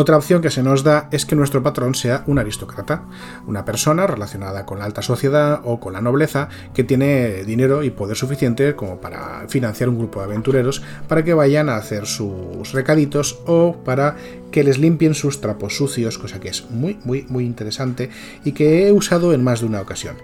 Otra 0.00 0.16
opción 0.16 0.42
que 0.42 0.52
se 0.52 0.62
nos 0.62 0.84
da 0.84 1.08
es 1.10 1.26
que 1.26 1.34
nuestro 1.34 1.64
patrón 1.64 1.96
sea 1.96 2.22
un 2.28 2.38
aristócrata, 2.38 3.02
una 3.48 3.64
persona 3.64 4.06
relacionada 4.06 4.64
con 4.64 4.78
la 4.78 4.84
alta 4.84 5.02
sociedad 5.02 5.60
o 5.64 5.80
con 5.80 5.92
la 5.92 6.00
nobleza 6.00 6.50
que 6.72 6.84
tiene 6.84 7.42
dinero 7.42 7.82
y 7.82 7.90
poder 7.90 8.16
suficiente 8.16 8.76
como 8.76 9.00
para 9.00 9.48
financiar 9.48 9.88
un 9.88 9.98
grupo 9.98 10.20
de 10.20 10.26
aventureros 10.26 10.84
para 11.08 11.24
que 11.24 11.34
vayan 11.34 11.68
a 11.68 11.74
hacer 11.74 12.06
sus 12.06 12.70
recaditos 12.70 13.40
o 13.46 13.78
para 13.84 14.14
que 14.52 14.62
les 14.62 14.78
limpien 14.78 15.14
sus 15.14 15.40
trapos 15.40 15.76
sucios, 15.76 16.16
cosa 16.16 16.38
que 16.38 16.50
es 16.50 16.70
muy, 16.70 16.96
muy, 17.02 17.26
muy 17.28 17.44
interesante 17.44 18.08
y 18.44 18.52
que 18.52 18.86
he 18.86 18.92
usado 18.92 19.34
en 19.34 19.42
más 19.42 19.62
de 19.62 19.66
una 19.66 19.80
ocasión. 19.80 20.14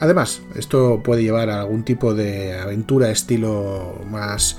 Además, 0.00 0.40
esto 0.54 1.02
puede 1.04 1.22
llevar 1.22 1.50
a 1.50 1.60
algún 1.60 1.84
tipo 1.84 2.14
de 2.14 2.58
aventura 2.58 3.10
estilo 3.10 4.00
más 4.10 4.56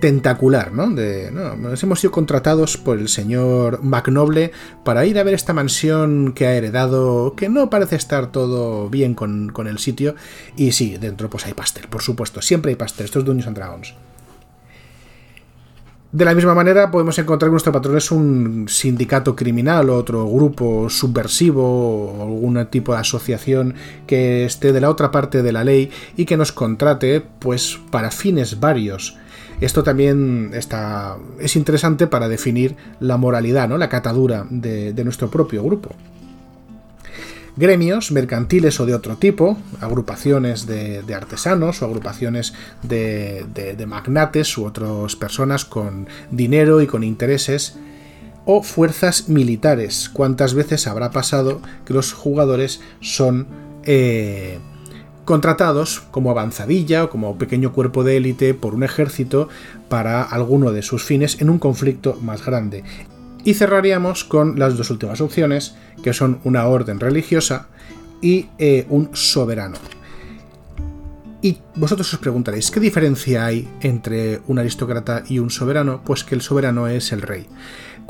tentacular, 0.00 0.72
¿no? 0.72 0.90
De, 0.90 1.30
nos 1.30 1.82
hemos 1.82 2.00
sido 2.00 2.10
contratados 2.10 2.76
por 2.76 2.98
el 2.98 3.08
señor 3.08 3.82
Magnoble 3.82 4.50
para 4.84 5.06
ir 5.06 5.18
a 5.18 5.22
ver 5.22 5.34
esta 5.34 5.52
mansión 5.52 6.32
que 6.32 6.46
ha 6.46 6.54
heredado, 6.54 7.34
que 7.36 7.48
no 7.48 7.70
parece 7.70 7.96
estar 7.96 8.32
todo 8.32 8.88
bien 8.88 9.14
con, 9.14 9.52
el 9.66 9.78
sitio. 9.78 10.14
Y 10.56 10.72
sí, 10.72 10.96
dentro 10.98 11.30
pues 11.30 11.46
hay 11.46 11.54
pastel, 11.54 11.86
por 11.88 12.02
supuesto, 12.02 12.42
siempre 12.42 12.70
hay 12.70 12.76
pastel, 12.76 13.04
estos 13.04 13.24
Dungeons 13.24 13.46
and 13.46 13.56
Dragons. 13.56 13.94
De 16.12 16.24
la 16.24 16.34
misma 16.34 16.56
manera, 16.56 16.90
podemos 16.90 17.16
encontrar 17.20 17.50
que 17.50 17.52
nuestro 17.52 17.72
patrón 17.72 17.96
es 17.96 18.10
un 18.10 18.66
sindicato 18.68 19.36
criminal 19.36 19.90
otro 19.90 20.26
grupo 20.26 20.90
subversivo 20.90 21.62
o 21.62 22.22
algún 22.22 22.66
tipo 22.66 22.92
de 22.92 22.98
asociación 22.98 23.74
que 24.08 24.44
esté 24.44 24.72
de 24.72 24.80
la 24.80 24.90
otra 24.90 25.12
parte 25.12 25.42
de 25.44 25.52
la 25.52 25.62
ley 25.62 25.88
y 26.16 26.24
que 26.24 26.36
nos 26.36 26.50
contrate, 26.50 27.20
pues, 27.38 27.78
para 27.92 28.10
fines 28.10 28.58
varios 28.58 29.20
esto 29.60 29.82
también 29.82 30.52
está, 30.54 31.16
es 31.38 31.56
interesante 31.56 32.06
para 32.06 32.28
definir 32.28 32.76
la 32.98 33.16
moralidad, 33.16 33.68
¿no? 33.68 33.78
la 33.78 33.88
catadura 33.88 34.46
de, 34.48 34.92
nuestro 35.04 35.30
propio 35.30 35.62
grupo 35.62 35.90
gremios 37.56 38.10
mercantiles 38.10 38.80
o 38.80 38.86
de 38.86 38.94
otro 38.94 39.16
tipo, 39.16 39.58
agrupaciones 39.80 40.66
de, 40.66 41.04
artesanos 41.14 41.82
o 41.82 41.84
agrupaciones 41.84 42.54
de, 42.82 43.84
magnates 43.86 44.56
u 44.56 44.64
otras 44.64 45.14
personas 45.16 45.66
con 45.66 46.08
dinero 46.30 46.80
y 46.80 46.86
con 46.86 47.04
intereses, 47.04 47.76
o 48.46 48.62
fuerzas 48.62 49.28
militares. 49.28 50.08
¿Cuántas 50.08 50.54
veces 50.54 50.86
habrá 50.86 51.10
pasado 51.10 51.60
que 51.84 51.92
los 51.92 52.14
jugadores 52.14 52.80
son 53.00 53.46
eh, 53.84 54.58
contratados 55.30 56.02
como 56.10 56.32
avanzadilla 56.32 57.04
o 57.04 57.08
como 57.08 57.38
pequeño 57.38 57.72
cuerpo 57.72 58.02
de 58.02 58.16
élite 58.16 58.52
por 58.52 58.74
un 58.74 58.82
ejército 58.82 59.48
para 59.88 60.24
alguno 60.24 60.72
de 60.72 60.82
sus 60.82 61.04
fines 61.04 61.40
en 61.40 61.50
un 61.50 61.60
conflicto 61.60 62.18
más 62.20 62.44
grande. 62.44 62.82
Y 63.44 63.54
cerraríamos 63.54 64.24
con 64.24 64.58
las 64.58 64.76
dos 64.76 64.90
últimas 64.90 65.20
opciones, 65.20 65.76
que 66.02 66.14
son 66.14 66.40
una 66.42 66.66
orden 66.66 66.98
religiosa 66.98 67.68
y 68.20 68.48
eh, 68.58 68.86
un 68.88 69.10
soberano. 69.12 69.76
Y 71.42 71.58
vosotros 71.76 72.12
os 72.12 72.18
preguntaréis, 72.18 72.72
¿qué 72.72 72.80
diferencia 72.80 73.46
hay 73.46 73.68
entre 73.82 74.40
un 74.48 74.58
aristócrata 74.58 75.22
y 75.28 75.38
un 75.38 75.50
soberano? 75.50 76.02
Pues 76.04 76.24
que 76.24 76.34
el 76.34 76.40
soberano 76.40 76.88
es 76.88 77.12
el 77.12 77.22
rey. 77.22 77.46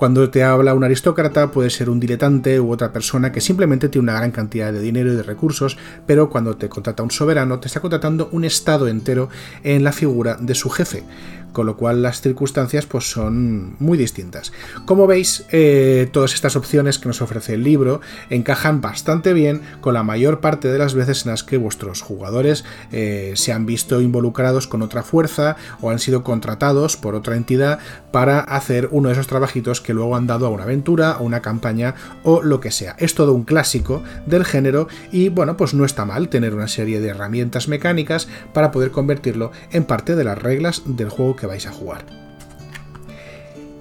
Cuando 0.01 0.31
te 0.31 0.43
habla 0.43 0.73
un 0.73 0.83
aristócrata 0.83 1.51
puede 1.51 1.69
ser 1.69 1.91
un 1.91 2.01
diletante 2.01 2.59
u 2.59 2.73
otra 2.73 2.91
persona 2.91 3.33
que 3.33 3.43
simplemente 3.43 3.91
tiene 3.91 4.05
una 4.05 4.15
gran 4.15 4.31
cantidad 4.31 4.73
de 4.73 4.81
dinero 4.81 5.13
y 5.13 5.15
de 5.15 5.23
recursos, 5.23 5.77
pero 6.07 6.31
cuando 6.31 6.57
te 6.57 6.71
contrata 6.71 7.03
un 7.03 7.11
soberano 7.11 7.61
te 7.61 7.67
está 7.67 7.81
contratando 7.81 8.31
un 8.33 8.47
estado 8.47 8.89
entero 8.89 9.29
en 9.63 9.85
la 9.85 9.93
figura 9.93 10.39
de 10.41 10.55
su 10.55 10.71
jefe 10.71 11.05
con 11.53 11.67
lo 11.67 11.77
cual 11.77 12.03
las 12.03 12.21
circunstancias 12.21 12.87
pues 12.87 13.11
son 13.11 13.77
muy 13.79 13.99
distintas. 13.99 14.53
Como 14.85 15.07
veis, 15.07 15.45
eh, 15.51 16.09
todas 16.13 16.35
estas 16.35 16.57
opciones 16.57 16.99
que 16.99 17.09
nos 17.09 17.23
ofrece 17.23 17.55
el 17.55 17.65
libro 17.65 18.01
encajan 18.31 18.81
bastante 18.81 19.33
bien 19.33 19.61
con 19.81 19.95
la 19.95 20.03
mayor 20.03 20.41
parte 20.41 20.69
de 20.69 20.79
las 20.79 20.95
veces 20.95 21.25
en 21.25 21.33
las 21.33 21.43
que 21.43 21.57
vuestros 21.57 22.03
jugadores 22.03 22.65
eh, 22.93 23.33
se 23.37 23.53
han 23.53 23.67
visto 23.67 24.01
involucrados 24.01 24.67
con 24.67 24.83
otra 24.83 25.03
fuerza 25.03 25.57
o 25.81 25.91
han 25.91 25.99
sido 25.99 26.23
contratados 26.23 26.97
por 26.97 27.15
otra 27.15 27.37
entidad 27.37 27.79
para 28.13 28.41
hacer 28.41 28.89
uno 28.91 29.09
de 29.09 29.15
esos 29.15 29.27
trabajitos 29.27 29.81
que 29.81 29.95
luego 29.95 30.17
han 30.17 30.27
dado 30.27 30.47
a 30.47 30.51
una 30.51 30.65
aventura, 30.65 31.13
a 31.13 31.21
una 31.21 31.43
campaña 31.43 31.95
o 32.23 32.43
lo 32.43 32.61
que 32.61 32.71
sea. 32.71 32.97
Es 32.99 33.15
todo 33.15 33.33
un 33.33 33.45
clásico 33.45 34.03
del 34.27 34.45
género 34.45 34.89
y 35.13 35.29
bueno, 35.29 35.57
pues 35.57 35.75
no 35.75 35.85
está 35.85 36.05
mal 36.05 36.29
tener 36.29 36.55
una 36.55 36.69
serie 36.69 37.01
de 37.01 37.09
herramientas 37.09 37.69
mecánicas 37.69 38.29
para 38.53 38.71
poder 38.71 38.91
convertirlo 38.91 39.53
en 39.73 39.85
parte 39.85 40.17
de 40.17 40.25
las 40.25 40.39
reglas 40.39 40.83
del 40.85 41.09
juego 41.09 41.37
que 41.41 41.47
vais 41.47 41.67
a 41.67 41.73
jugar. 41.73 42.05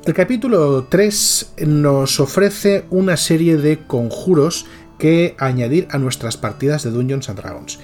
El 0.05 0.13
capítulo 0.13 0.85
3 0.85 1.53
nos 1.67 2.19
ofrece 2.19 2.85
una 2.89 3.17
serie 3.17 3.57
de 3.57 3.85
conjuros 3.85 4.65
que 4.97 5.35
añadir 5.37 5.87
a 5.91 5.97
nuestras 5.97 6.37
partidas 6.37 6.83
de 6.83 6.91
Dungeons 6.91 7.29
and 7.29 7.39
Dragons. 7.39 7.79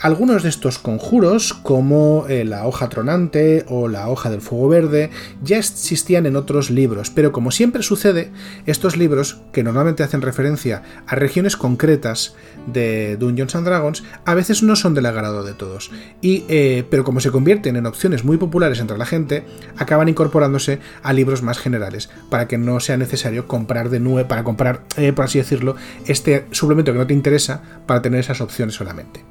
Algunos 0.00 0.44
de 0.44 0.48
estos 0.48 0.78
conjuros, 0.78 1.52
como 1.52 2.24
eh, 2.28 2.44
la 2.44 2.68
hoja 2.68 2.88
tronante 2.88 3.64
o 3.66 3.88
la 3.88 4.08
hoja 4.08 4.30
del 4.30 4.40
fuego 4.40 4.68
verde, 4.68 5.10
ya 5.42 5.58
existían 5.58 6.24
en 6.24 6.36
otros 6.36 6.70
libros, 6.70 7.10
pero 7.10 7.32
como 7.32 7.50
siempre 7.50 7.82
sucede, 7.82 8.30
estos 8.66 8.96
libros, 8.96 9.40
que 9.50 9.64
normalmente 9.64 10.04
hacen 10.04 10.22
referencia 10.22 10.84
a 11.08 11.16
regiones 11.16 11.56
concretas 11.56 12.36
de 12.68 13.16
Dungeons 13.16 13.56
and 13.56 13.66
Dragons, 13.66 14.04
a 14.24 14.34
veces 14.34 14.62
no 14.62 14.76
son 14.76 14.94
del 14.94 15.06
agrado 15.06 15.42
de 15.42 15.54
todos. 15.54 15.90
Y, 16.20 16.44
eh, 16.48 16.84
pero 16.88 17.02
como 17.02 17.18
se 17.18 17.32
convierten 17.32 17.74
en 17.74 17.86
opciones 17.86 18.24
muy 18.24 18.36
populares 18.36 18.78
entre 18.78 18.98
la 18.98 19.06
gente, 19.06 19.42
acaban 19.78 20.08
incorporándose 20.08 20.78
a 21.02 21.12
libros 21.12 21.42
más 21.42 21.58
generales, 21.58 22.08
para 22.30 22.46
que 22.46 22.56
no 22.56 22.78
sea 22.78 22.98
necesario 22.98 23.48
comprar 23.48 23.90
de 23.90 23.98
nuevo, 23.98 24.28
para 24.28 24.44
comprar, 24.44 24.84
eh, 24.96 25.12
por 25.12 25.24
así 25.24 25.38
decirlo, 25.38 25.74
este 26.06 26.46
suplemento 26.52 26.92
que 26.92 26.98
no 26.98 27.06
te 27.08 27.14
interesa 27.14 27.62
para 27.84 28.00
tener 28.00 28.20
esas 28.20 28.40
opciones 28.40 28.76
solamente. 28.76 29.24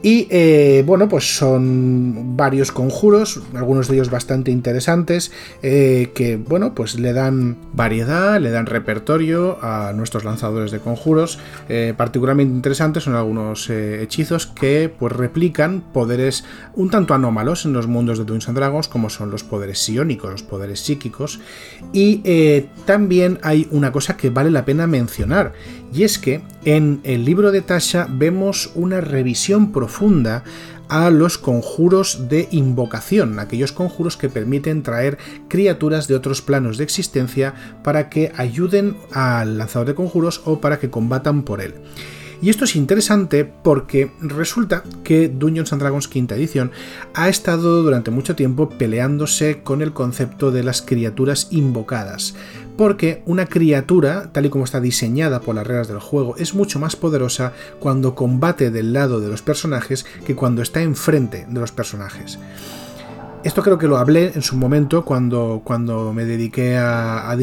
Y 0.00 0.28
eh, 0.30 0.84
bueno, 0.86 1.08
pues 1.08 1.36
son 1.36 2.36
varios 2.36 2.70
conjuros, 2.70 3.42
algunos 3.54 3.88
de 3.88 3.94
ellos 3.94 4.10
bastante 4.10 4.52
interesantes, 4.52 5.32
eh, 5.62 6.12
que 6.14 6.36
bueno, 6.36 6.72
pues 6.72 7.00
le 7.00 7.12
dan 7.12 7.56
variedad, 7.72 8.40
le 8.40 8.50
dan 8.50 8.66
repertorio 8.66 9.58
a 9.60 9.92
nuestros 9.94 10.24
lanzadores 10.24 10.70
de 10.70 10.78
conjuros. 10.78 11.40
Eh, 11.68 11.94
particularmente 11.96 12.54
interesantes 12.54 13.02
son 13.02 13.16
algunos 13.16 13.68
hechizos 13.70 14.46
que 14.46 14.88
pues 14.96 15.12
replican 15.12 15.80
poderes 15.92 16.44
un 16.74 16.90
tanto 16.90 17.14
anómalos 17.14 17.64
en 17.64 17.72
los 17.72 17.88
mundos 17.88 18.18
de 18.18 18.24
Dungeons 18.24 18.48
and 18.50 18.58
Dragons, 18.58 18.86
como 18.86 19.10
son 19.10 19.32
los 19.32 19.42
poderes 19.42 19.80
psiónicos, 19.80 20.30
los 20.30 20.42
poderes 20.44 20.78
psíquicos. 20.78 21.40
Y 21.92 22.22
también 22.84 23.40
hay 23.42 23.66
una 23.72 23.90
cosa 23.90 24.16
que 24.16 24.30
vale 24.30 24.52
la 24.52 24.64
pena 24.64 24.86
mencionar, 24.86 25.54
y 25.92 26.04
es 26.04 26.18
que 26.18 26.42
en 26.64 27.00
el 27.02 27.24
libro 27.24 27.50
de 27.50 27.62
Tasha 27.62 28.06
vemos 28.10 28.70
una 28.74 29.00
revisión 29.00 29.72
profunda 29.72 29.87
a 30.88 31.10
los 31.10 31.38
conjuros 31.38 32.28
de 32.28 32.48
invocación, 32.50 33.38
aquellos 33.38 33.72
conjuros 33.72 34.16
que 34.16 34.28
permiten 34.28 34.82
traer 34.82 35.18
criaturas 35.48 36.08
de 36.08 36.14
otros 36.14 36.42
planos 36.42 36.78
de 36.78 36.84
existencia 36.84 37.54
para 37.82 38.08
que 38.08 38.32
ayuden 38.36 38.96
al 39.12 39.58
lanzador 39.58 39.88
de 39.88 39.94
conjuros 39.94 40.40
o 40.44 40.60
para 40.60 40.78
que 40.78 40.90
combatan 40.90 41.42
por 41.42 41.60
él. 41.60 41.74
Y 42.40 42.50
esto 42.50 42.64
es 42.64 42.76
interesante 42.76 43.44
porque 43.44 44.12
resulta 44.20 44.84
que 45.02 45.28
Dungeons 45.28 45.72
and 45.72 45.82
Dragons 45.82 46.06
quinta 46.06 46.36
edición 46.36 46.70
ha 47.12 47.28
estado 47.28 47.82
durante 47.82 48.12
mucho 48.12 48.36
tiempo 48.36 48.68
peleándose 48.68 49.62
con 49.64 49.82
el 49.82 49.92
concepto 49.92 50.52
de 50.52 50.62
las 50.62 50.80
criaturas 50.80 51.48
invocadas 51.50 52.36
porque 52.78 53.22
una 53.26 53.46
criatura, 53.46 54.30
tal 54.32 54.46
y 54.46 54.50
como 54.50 54.64
está 54.64 54.80
diseñada 54.80 55.40
por 55.40 55.56
las 55.56 55.66
reglas 55.66 55.88
del 55.88 55.98
juego, 55.98 56.36
es 56.36 56.54
mucho 56.54 56.78
más 56.78 56.94
poderosa 56.94 57.52
cuando 57.80 58.14
combate 58.14 58.70
del 58.70 58.92
lado 58.92 59.20
de 59.20 59.28
los 59.28 59.42
personajes 59.42 60.06
que 60.24 60.36
cuando 60.36 60.62
está 60.62 60.80
enfrente 60.80 61.44
de 61.48 61.60
los 61.60 61.72
personajes. 61.72 62.38
Esto 63.42 63.62
creo 63.62 63.78
que 63.78 63.88
lo 63.88 63.98
hablé 63.98 64.32
en 64.32 64.42
su 64.42 64.56
momento 64.56 65.04
cuando, 65.04 65.60
cuando 65.64 66.12
me 66.12 66.24
dediqué 66.24 66.76
a, 66.78 67.36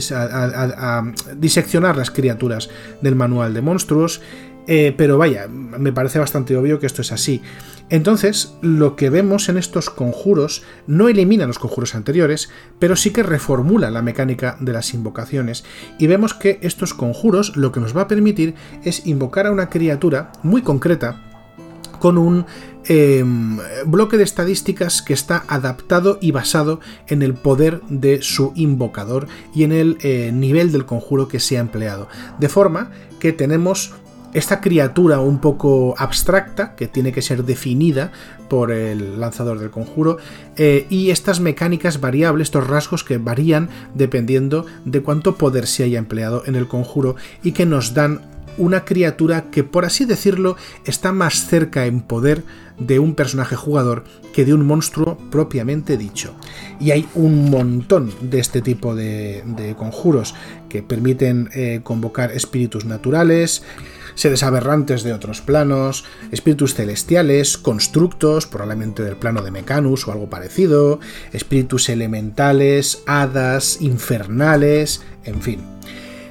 diseccionar 1.36 1.98
las 1.98 2.12
criaturas 2.12 2.70
del 3.02 3.16
manual 3.16 3.54
de 3.54 3.62
monstruos, 3.62 4.22
eh, 4.68 4.94
pero 4.98 5.18
vaya, 5.18 5.48
me 5.48 5.94
parece 5.94 6.20
bastante 6.20 6.56
obvio 6.58 6.80
que 6.80 6.88
esto 6.88 7.02
es 7.02 7.12
así. 7.12 7.42
Entonces, 7.90 8.56
lo 8.62 8.96
que 8.96 9.12
vemos 9.12 9.48
en 9.48 9.58
estos 9.58 9.92
conjuros 9.92 10.64
no 10.88 11.08
elimina 11.08 11.46
los 11.46 11.60
conjuros 11.60 11.94
anteriores, 11.94 12.50
pero 12.80 12.96
sí 12.96 13.12
que 13.12 13.22
reformula 13.22 13.92
la 13.92 14.02
mecánica 14.02 14.58
de 14.60 14.74
las 14.74 14.94
invocaciones. 14.94 15.66
Y 16.00 16.08
vemos 16.08 16.34
que 16.34 16.60
estos 16.64 16.94
conjuros 16.96 17.56
lo 17.56 17.72
que 17.72 17.80
nos 17.80 17.96
va 17.96 18.02
a 18.02 18.08
permitir 18.08 18.56
es 18.84 19.06
invocar 19.06 19.46
a 19.46 19.52
una 19.52 19.70
criatura 19.70 20.32
muy 20.42 20.64
concreta 20.64 21.22
con 22.00 22.18
un 22.18 22.46
em, 22.86 23.58
bloque 23.86 24.18
de 24.18 24.24
estadísticas 24.24 25.02
que 25.02 25.14
está 25.14 25.44
adaptado 25.48 26.18
y 26.22 26.32
basado 26.32 26.80
en 27.08 27.22
el 27.22 27.34
poder 27.34 27.82
de 27.90 28.22
su 28.22 28.52
invocador 28.56 29.28
y 29.54 29.64
en 29.64 29.72
el 29.72 29.98
eh, 30.02 30.32
nivel 30.34 30.72
del 30.72 30.86
conjuro 30.86 31.28
que 31.28 31.40
se 31.40 31.58
ha 31.58 31.62
empleado. 31.62 32.08
De 32.40 32.50
forma 32.50 32.92
que 33.20 33.32
tenemos 33.32 33.94
esta 34.36 34.60
criatura 34.60 35.22
un 35.22 35.40
poco 35.40 35.96
abstracta 35.98 36.76
que 36.76 36.88
tiene 36.88 37.14
que 37.14 37.22
ser 37.22 37.46
definida 37.46 38.12
por 38.50 38.72
el 38.72 39.20
lanzador 39.20 39.60
del 39.60 39.72
conjuro 39.72 40.18
eh, 40.58 40.86
y 40.90 41.10
estas 41.10 41.40
mecánicas 41.40 42.02
variables, 42.02 42.48
estos 42.48 42.68
rasgos 42.68 43.06
que 43.06 43.18
varían 43.18 43.70
dependiendo 43.94 44.66
de 44.84 45.02
cuánto 45.02 45.36
poder 45.36 45.68
se 45.68 45.84
haya 45.84 46.00
empleado 46.00 46.44
en 46.46 46.56
el 46.56 46.68
conjuro 46.68 47.16
y 47.44 47.54
que 47.54 47.66
nos 47.66 47.94
dan 47.94 48.22
una 48.58 48.86
criatura 48.86 49.46
que, 49.52 49.64
por 49.64 49.86
así 49.86 50.06
decirlo, 50.06 50.58
está 50.86 51.12
más 51.12 51.48
cerca 51.48 51.86
en 51.86 52.02
poder 52.02 52.44
de 52.78 53.00
un 53.00 53.16
personaje 53.16 53.56
jugador 53.56 54.04
que 54.34 54.46
de 54.46 54.54
un 54.54 54.66
monstruo 54.66 55.18
propiamente 55.32 55.98
dicho. 55.98 56.34
Y 56.80 56.92
hay 56.92 57.08
un 57.16 57.50
montón 57.50 58.14
de 58.22 58.40
este 58.40 58.62
tipo 58.62 58.96
de, 58.96 59.76
conjuros 59.78 60.36
que 60.70 60.84
permiten 60.84 61.50
eh, 61.54 61.82
convocar 61.84 62.32
espíritus 62.32 62.86
naturales, 62.86 63.64
seres 64.16 64.44
aberrantes 64.44 65.04
de 65.04 65.14
otros 65.14 65.42
planos, 65.42 66.06
espíritus 66.32 66.74
celestiales, 66.74 67.58
constructos, 67.58 68.48
probablemente 68.48 69.04
del 69.04 69.18
plano 69.18 69.42
de 69.42 69.52
Mecanus 69.52 70.08
o 70.08 70.12
algo 70.12 70.30
parecido, 70.30 71.00
espíritus 71.32 71.90
elementales, 71.90 73.04
hadas, 73.06 73.82
infernales, 73.82 75.04
en 75.24 75.42
fin. 75.42 75.60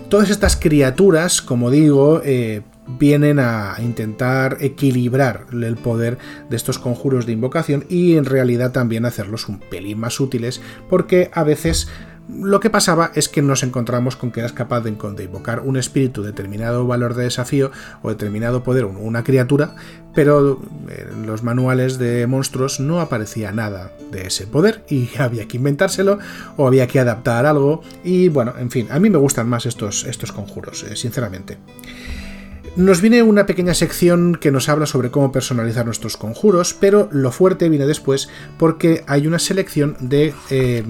Todas 0.09 0.31
estas 0.31 0.57
criaturas, 0.57 1.41
como 1.41 1.71
digo, 1.71 2.21
eh, 2.25 2.63
vienen 2.87 3.39
a 3.39 3.77
intentar 3.79 4.59
equilibrar 4.61 5.47
el 5.53 5.77
poder 5.77 6.19
de 6.51 6.57
estos 6.57 6.79
conjuros 6.79 7.27
de 7.27 7.33
invocación 7.33 7.87
y 7.89 8.17
en 8.17 8.25
realidad 8.25 8.73
también 8.73 9.07
hacerlos 9.07 9.49
un 9.49 9.59
pelín 9.59 9.99
más 9.99 10.21
útiles 10.21 10.61
porque 10.89 11.31
a 11.33 11.45
veces 11.45 11.89
lo 12.29 12.61
que 12.61 12.71
pasaba 12.71 13.11
es 13.15 13.29
que 13.29 13.43
nos 13.43 13.63
encontramos 13.63 14.17
con 14.17 14.31
que 14.31 14.41
eras 14.41 14.53
capaz 14.53 14.81
de, 14.81 14.91
invocar 14.91 15.61
un 15.61 15.77
espíritu, 15.77 16.23
determinado 16.23 16.87
valor 16.87 17.15
de 17.15 17.25
desafío 17.25 17.71
o 18.03 18.09
determinado 18.09 18.63
poder, 18.63 18.87
una 18.87 19.25
criatura, 19.25 19.75
pero 20.15 20.61
en 20.89 21.27
los 21.27 21.43
manuales 21.43 21.99
de 21.99 22.27
monstruos 22.27 22.81
no 22.81 23.01
aparecía 23.01 23.53
nada 23.53 23.93
de 24.11 24.29
ese 24.29 24.47
poder 24.47 24.85
y 24.89 25.11
había 25.19 25.47
que 25.47 25.59
inventárselo 25.59 26.19
o 26.57 26.67
había 26.67 26.87
que 26.87 27.01
adaptar 27.01 27.47
algo 27.47 27.83
y 28.05 28.29
bueno, 28.29 28.55
en 28.59 28.71
fin, 28.71 28.89
a 28.91 28.99
mí 28.99 29.11
me 29.11 29.19
gustan 29.19 29.49
más 29.49 29.67
estos, 29.67 30.05
estos 30.05 30.33
conjuros, 30.33 30.85
eh, 30.85 30.97
sinceramente. 30.97 31.59
Nos 32.77 33.01
viene 33.01 33.23
una 33.23 33.47
pequeña 33.47 33.73
sección 33.73 34.35
que 34.35 34.51
nos 34.51 34.69
habla 34.69 34.87
sobre 34.87 35.13
cómo 35.13 35.31
personalizar 35.31 35.87
nuestros 35.87 36.17
conjuros, 36.17 36.75
pero 36.75 37.09
lo 37.13 37.31
fuerte 37.31 37.69
viene 37.69 37.87
después 37.87 38.29
porque 38.59 39.05
hay 39.07 39.29
una 39.29 39.39
selección 39.39 39.97
de 40.01 40.35
eh, 40.51 40.83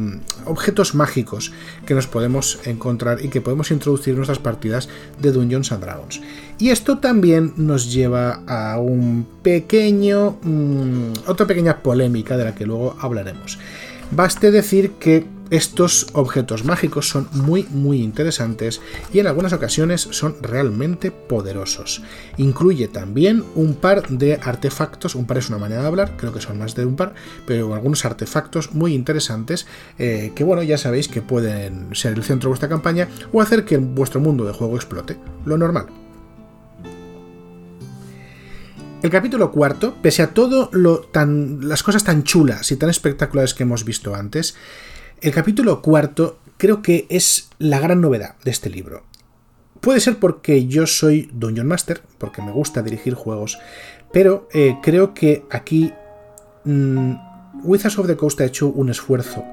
objetos 0.46 0.94
mágicos 0.94 1.52
que 1.84 1.92
nos 1.92 2.06
podemos 2.06 2.58
encontrar 2.64 3.22
y 3.22 3.28
que 3.28 3.42
podemos 3.42 3.70
introducir 3.70 4.12
en 4.12 4.16
nuestras 4.16 4.38
partidas 4.38 4.88
de 5.20 5.30
Dungeons 5.30 5.72
and 5.72 5.84
Dragons. 5.84 6.22
Y 6.58 6.70
esto 6.70 7.00
también 7.00 7.52
nos 7.58 7.92
lleva 7.92 8.40
a 8.46 8.78
un 8.78 9.26
pequeño. 9.42 10.38
Mm, 10.40 11.12
otra 11.26 11.46
pequeña 11.46 11.82
polémica 11.82 12.38
de 12.38 12.44
la 12.44 12.54
que 12.54 12.64
luego 12.64 12.96
hablaremos. 12.98 13.58
Baste 14.10 14.50
decir 14.50 14.92
que 14.92 15.26
estos 15.54 16.08
objetos 16.14 16.64
mágicos 16.64 17.08
son 17.08 17.28
muy 17.32 17.64
muy 17.70 18.02
interesantes 18.02 18.80
y 19.12 19.20
en 19.20 19.28
algunas 19.28 19.52
ocasiones 19.52 20.08
son 20.11 20.37
realmente 20.42 21.12
poderosos. 21.12 22.02
Incluye 22.38 22.88
también 22.88 23.44
un 23.54 23.75
par 23.75 24.08
de 24.08 24.40
artefactos, 24.42 25.14
un 25.14 25.26
par 25.26 25.38
es 25.38 25.49
una 25.49 25.58
manera 25.58 25.82
de 25.82 25.87
hablar, 25.87 26.16
creo 26.16 26.32
que 26.32 26.40
son 26.40 26.58
más 26.58 26.75
de 26.75 26.84
un 26.84 26.96
par, 26.96 27.14
pero 27.46 27.73
algunos 27.75 28.04
artefactos 28.04 28.73
muy 28.73 28.94
interesantes 28.94 29.66
eh, 29.99 30.32
que 30.34 30.42
bueno, 30.42 30.62
ya 30.62 30.76
sabéis 30.76 31.06
que 31.08 31.23
pueden 31.23 31.94
ser 31.94 32.14
el 32.14 32.25
centro 32.25 32.49
de 32.49 32.50
vuestra 32.50 32.68
campaña 32.68 33.08
o 33.32 33.40
hacer 33.40 33.64
que 33.64 33.76
vuestro 33.76 34.20
mundo 34.20 34.44
de 34.44 34.52
juego 34.52 34.75
explote, 34.75 35.16
lo 35.44 35.56
normal. 35.56 35.87
El 39.04 39.11
capítulo 39.11 39.52
cuarto, 39.52 39.99
pese 40.00 40.23
a 40.23 40.32
todo 40.32 40.70
lo 40.73 41.00
tan, 41.00 41.68
las 41.68 41.82
cosas 41.82 42.04
tan 42.04 42.25
chulas 42.25 42.73
y 42.73 42.76
tan 42.76 42.88
espectaculares 42.88 43.52
que 43.52 43.64
hemos 43.64 43.84
visto 43.84 44.14
antes, 44.14 44.54
el 45.21 45.33
capítulo 45.33 45.83
cuarto 45.83 46.38
creo 46.56 46.83
que 46.83 47.06
es 47.09 47.50
la 47.59 47.80
gran 47.80 48.00
novedad 48.00 48.37
de 48.44 48.50
este 48.50 48.71
libro. 48.71 49.04
Puede 49.80 50.00
ser 50.00 50.18
porque 50.18 50.66
yo 50.66 50.87
soy 50.87 51.28
Dungeon 51.33 51.66
Master, 51.66 52.00
porque 52.18 52.40
me 52.40 52.53
gusta 52.53 52.83
dirigir 52.83 53.14
juegos, 53.14 53.59
pero 54.12 54.48
eh, 54.53 54.77
creo 54.83 55.12
que 55.12 55.44
aquí 55.50 55.92
mm, 56.64 57.14
Wizards 57.64 57.98
of 57.98 58.07
the 58.07 58.16
Coast 58.16 58.40
ha 58.40 58.46
hecho 58.46 58.68
un 58.68 58.88
esfuerzo 58.90 59.44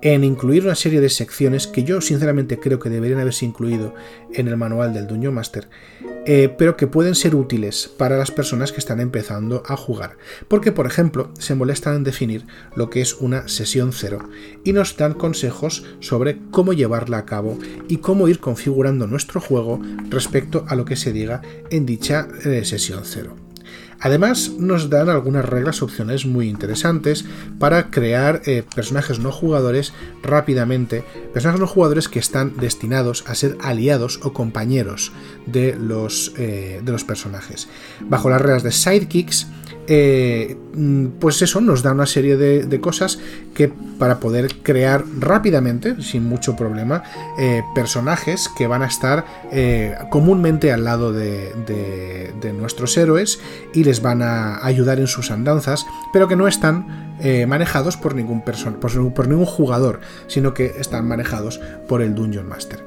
en 0.00 0.22
incluir 0.22 0.64
una 0.64 0.74
serie 0.74 1.00
de 1.00 1.08
secciones 1.08 1.66
que 1.66 1.82
yo 1.82 2.00
sinceramente 2.00 2.60
creo 2.60 2.78
que 2.78 2.90
deberían 2.90 3.20
haberse 3.20 3.46
incluido 3.46 3.94
en 4.32 4.48
el 4.48 4.56
manual 4.56 4.92
del 4.92 5.06
Dungeon 5.06 5.34
Master, 5.34 5.68
eh, 6.26 6.54
pero 6.56 6.76
que 6.76 6.86
pueden 6.86 7.14
ser 7.14 7.34
útiles 7.34 7.90
para 7.96 8.16
las 8.16 8.30
personas 8.30 8.72
que 8.72 8.80
están 8.80 9.00
empezando 9.00 9.62
a 9.66 9.76
jugar. 9.76 10.16
Porque, 10.48 10.72
por 10.72 10.86
ejemplo, 10.86 11.30
se 11.38 11.54
molestan 11.54 11.96
en 11.96 12.04
definir 12.04 12.46
lo 12.76 12.90
que 12.90 13.00
es 13.00 13.14
una 13.14 13.48
sesión 13.48 13.92
cero 13.92 14.28
y 14.64 14.72
nos 14.72 14.96
dan 14.96 15.14
consejos 15.14 15.84
sobre 16.00 16.38
cómo 16.50 16.72
llevarla 16.72 17.18
a 17.18 17.26
cabo 17.26 17.58
y 17.88 17.98
cómo 17.98 18.28
ir 18.28 18.40
configurando 18.40 19.06
nuestro 19.06 19.40
juego 19.40 19.80
respecto 20.08 20.64
a 20.68 20.76
lo 20.76 20.84
que 20.84 20.96
se 20.96 21.12
diga 21.12 21.42
en 21.70 21.86
dicha 21.86 22.28
eh, 22.44 22.64
sesión 22.64 23.02
cero. 23.04 23.43
Además, 24.04 24.50
nos 24.58 24.90
dan 24.90 25.08
algunas 25.08 25.46
reglas 25.46 25.80
opcionales 25.80 26.26
muy 26.26 26.50
interesantes 26.50 27.24
para 27.58 27.90
crear 27.90 28.42
eh, 28.44 28.62
personajes 28.74 29.18
no 29.18 29.32
jugadores 29.32 29.94
rápidamente, 30.22 31.04
personajes 31.32 31.58
no 31.58 31.66
jugadores 31.66 32.10
que 32.10 32.18
están 32.18 32.54
destinados 32.58 33.24
a 33.26 33.34
ser 33.34 33.56
aliados 33.62 34.20
o 34.22 34.34
compañeros 34.34 35.10
de 35.46 35.74
los, 35.74 36.34
eh, 36.36 36.82
de 36.84 36.92
los 36.92 37.02
personajes. 37.02 37.66
Bajo 38.02 38.28
las 38.28 38.42
reglas 38.42 38.62
de 38.62 38.72
sidekicks, 38.72 39.46
eh, 39.86 40.56
mm, 40.74 41.06
pues 41.20 41.42
eso 41.42 41.60
nos 41.60 41.82
da 41.82 41.92
una 41.92 42.06
serie 42.06 42.36
de, 42.36 42.80
cosas 42.80 43.18
que 43.54 43.72
para 43.98 44.18
poder 44.18 44.56
crear 44.62 45.04
rápidamente, 45.18 46.02
sin 46.02 46.24
mucho 46.24 46.56
problema, 46.56 47.02
eh, 47.38 47.62
personajes 47.74 48.48
que 48.56 48.66
van 48.66 48.82
a 48.82 48.86
estar 48.86 49.24
eh, 49.52 49.94
comúnmente 50.10 50.72
al 50.72 50.84
lado 50.84 51.12
de, 51.12 51.52
nuestros 52.58 52.96
héroes 52.96 53.40
y 53.72 53.84
les 53.84 54.00
van 54.00 54.22
a 54.22 54.64
ayudar 54.64 54.98
en 54.98 55.06
sus 55.06 55.30
andanzas, 55.30 55.86
pero 56.12 56.28
que 56.28 56.36
no 56.36 56.48
están 56.48 57.16
manejados 57.46 57.96
por 57.96 58.14
ningún, 58.14 58.42
por, 58.42 59.14
por 59.14 59.28
ningún 59.28 59.46
jugador, 59.46 60.00
sino 60.26 60.52
que 60.52 60.74
están 60.78 61.06
manejados 61.06 61.60
por 61.88 62.02
el 62.02 62.14
Dungeon 62.14 62.48
Master. 62.48 62.84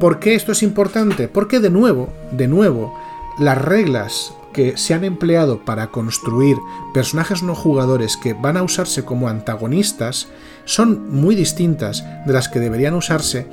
¿Por 0.00 0.18
qué 0.18 0.34
esto 0.34 0.52
es 0.52 0.62
importante? 0.62 1.28
Porque 1.28 1.60
de 1.60 1.70
nuevo, 1.70 2.12
de 2.32 2.48
nuevo, 2.48 2.98
las 3.38 3.58
reglas 3.58 4.34
que 4.56 4.78
se 4.78 4.94
han 4.94 5.04
empleado 5.04 5.66
para 5.66 5.88
construir 5.88 6.56
personajes 6.94 7.42
no 7.42 7.54
jugadores 7.54 8.16
que 8.16 8.32
van 8.32 8.56
a 8.56 8.62
usarse 8.62 9.04
como 9.04 9.28
antagonistas 9.28 10.28
son 10.64 11.10
muy 11.10 11.34
distintas 11.34 12.06
de 12.26 12.32
las 12.32 12.48
que 12.48 12.58
deberían 12.58 12.94
usarse 12.94 13.46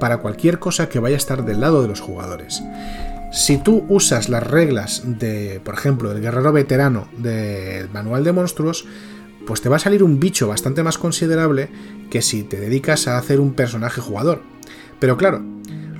para 0.00 0.16
cualquier 0.16 0.58
cosa 0.58 0.88
que 0.88 0.98
vaya 0.98 1.16
a 1.16 1.18
estar 1.18 1.44
del 1.44 1.60
lado 1.60 1.82
de 1.82 1.88
los 1.88 2.00
jugadores. 2.00 2.62
Si 3.32 3.58
tú 3.58 3.84
usas 3.90 4.30
las 4.30 4.44
reglas 4.46 5.02
de, 5.04 5.60
por 5.62 5.74
ejemplo, 5.74 6.08
del 6.08 6.22
guerrero 6.22 6.54
veterano 6.54 7.06
del 7.18 7.90
manual 7.90 8.24
de 8.24 8.32
monstruos, 8.32 8.86
pues 9.46 9.60
te 9.60 9.68
va 9.68 9.76
a 9.76 9.80
salir 9.80 10.02
un 10.02 10.18
bicho 10.20 10.48
bastante 10.48 10.82
más 10.82 10.96
considerable 10.96 11.68
que 12.08 12.22
si 12.22 12.44
te 12.44 12.58
dedicas 12.58 13.08
a 13.08 13.18
hacer 13.18 13.40
un 13.40 13.52
personaje 13.52 14.00
jugador. 14.00 14.40
Pero 15.00 15.18
claro, 15.18 15.44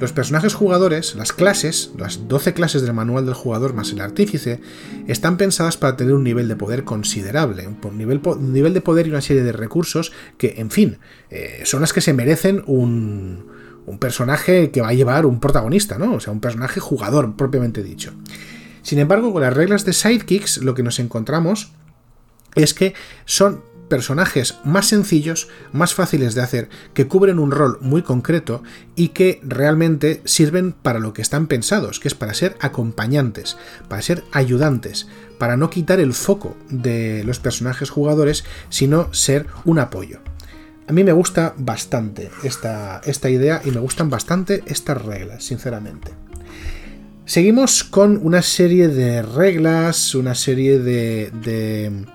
los 0.00 0.12
personajes 0.12 0.54
jugadores, 0.54 1.14
las 1.14 1.32
clases, 1.32 1.92
las 1.96 2.28
12 2.28 2.54
clases 2.54 2.82
del 2.82 2.92
manual 2.92 3.24
del 3.24 3.34
jugador 3.34 3.74
más 3.74 3.92
el 3.92 4.00
artífice, 4.00 4.60
están 5.06 5.36
pensadas 5.36 5.76
para 5.76 5.96
tener 5.96 6.14
un 6.14 6.24
nivel 6.24 6.48
de 6.48 6.56
poder 6.56 6.84
considerable, 6.84 7.66
un 7.66 7.98
nivel, 7.98 8.74
de 8.74 8.80
poder 8.80 9.06
y 9.06 9.10
una 9.10 9.20
serie 9.20 9.42
de 9.42 9.52
recursos 9.52 10.12
que, 10.38 10.54
en 10.58 10.70
fin, 10.70 10.98
eh, 11.30 11.62
son 11.64 11.80
las 11.80 11.92
que 11.92 12.00
se 12.00 12.12
merecen 12.12 12.62
un, 12.66 13.46
un 13.86 13.98
personaje 13.98 14.70
que 14.70 14.80
va 14.80 14.88
a 14.88 14.94
llevar 14.94 15.26
un 15.26 15.40
protagonista, 15.40 15.98
¿no? 15.98 16.14
O 16.14 16.20
sea, 16.20 16.32
un 16.32 16.40
personaje 16.40 16.80
jugador, 16.80 17.36
propiamente 17.36 17.82
dicho. 17.82 18.12
Sin 18.82 18.98
embargo, 18.98 19.32
con 19.32 19.42
las 19.42 19.54
reglas 19.54 19.84
de 19.84 19.92
sidekicks, 19.92 20.58
lo 20.58 20.74
que 20.74 20.82
nos 20.82 20.98
encontramos 20.98 21.72
es 22.54 22.74
que 22.74 22.94
son 23.24 23.62
personajes 23.88 24.58
más 24.64 24.88
sencillos, 24.88 25.48
más 25.72 25.94
fáciles 25.94 26.34
de 26.34 26.42
hacer, 26.42 26.68
que 26.94 27.06
cubren 27.06 27.38
un 27.38 27.50
rol 27.50 27.78
muy 27.80 28.02
concreto 28.02 28.62
y 28.94 29.08
que 29.08 29.40
realmente 29.42 30.20
sirven 30.24 30.72
para 30.72 30.98
lo 30.98 31.12
que 31.12 31.22
están 31.22 31.46
pensados, 31.46 32.00
que 32.00 32.08
es 32.08 32.14
para 32.14 32.34
ser 32.34 32.56
acompañantes, 32.60 33.56
para 33.88 34.02
ser 34.02 34.24
ayudantes, 34.32 35.06
para 35.38 35.56
no 35.56 35.70
quitar 35.70 36.00
el 36.00 36.14
foco 36.14 36.56
de 36.68 37.22
los 37.24 37.38
personajes 37.38 37.90
jugadores, 37.90 38.44
sino 38.68 39.12
ser 39.12 39.46
un 39.64 39.78
apoyo. 39.78 40.20
A 40.88 40.92
mí 40.92 41.02
me 41.02 41.12
gusta 41.12 41.54
bastante 41.56 42.30
esta, 42.44 43.00
esta 43.04 43.28
idea 43.28 43.60
y 43.64 43.70
me 43.72 43.80
gustan 43.80 44.08
bastante 44.08 44.62
estas 44.66 45.02
reglas, 45.04 45.44
sinceramente. 45.44 46.12
Seguimos 47.24 47.82
con 47.82 48.20
una 48.22 48.40
serie 48.40 48.86
de 48.86 49.20
reglas, 49.20 50.14
una 50.14 50.36
serie 50.36 50.78
de, 50.78 51.32
de 51.42 52.06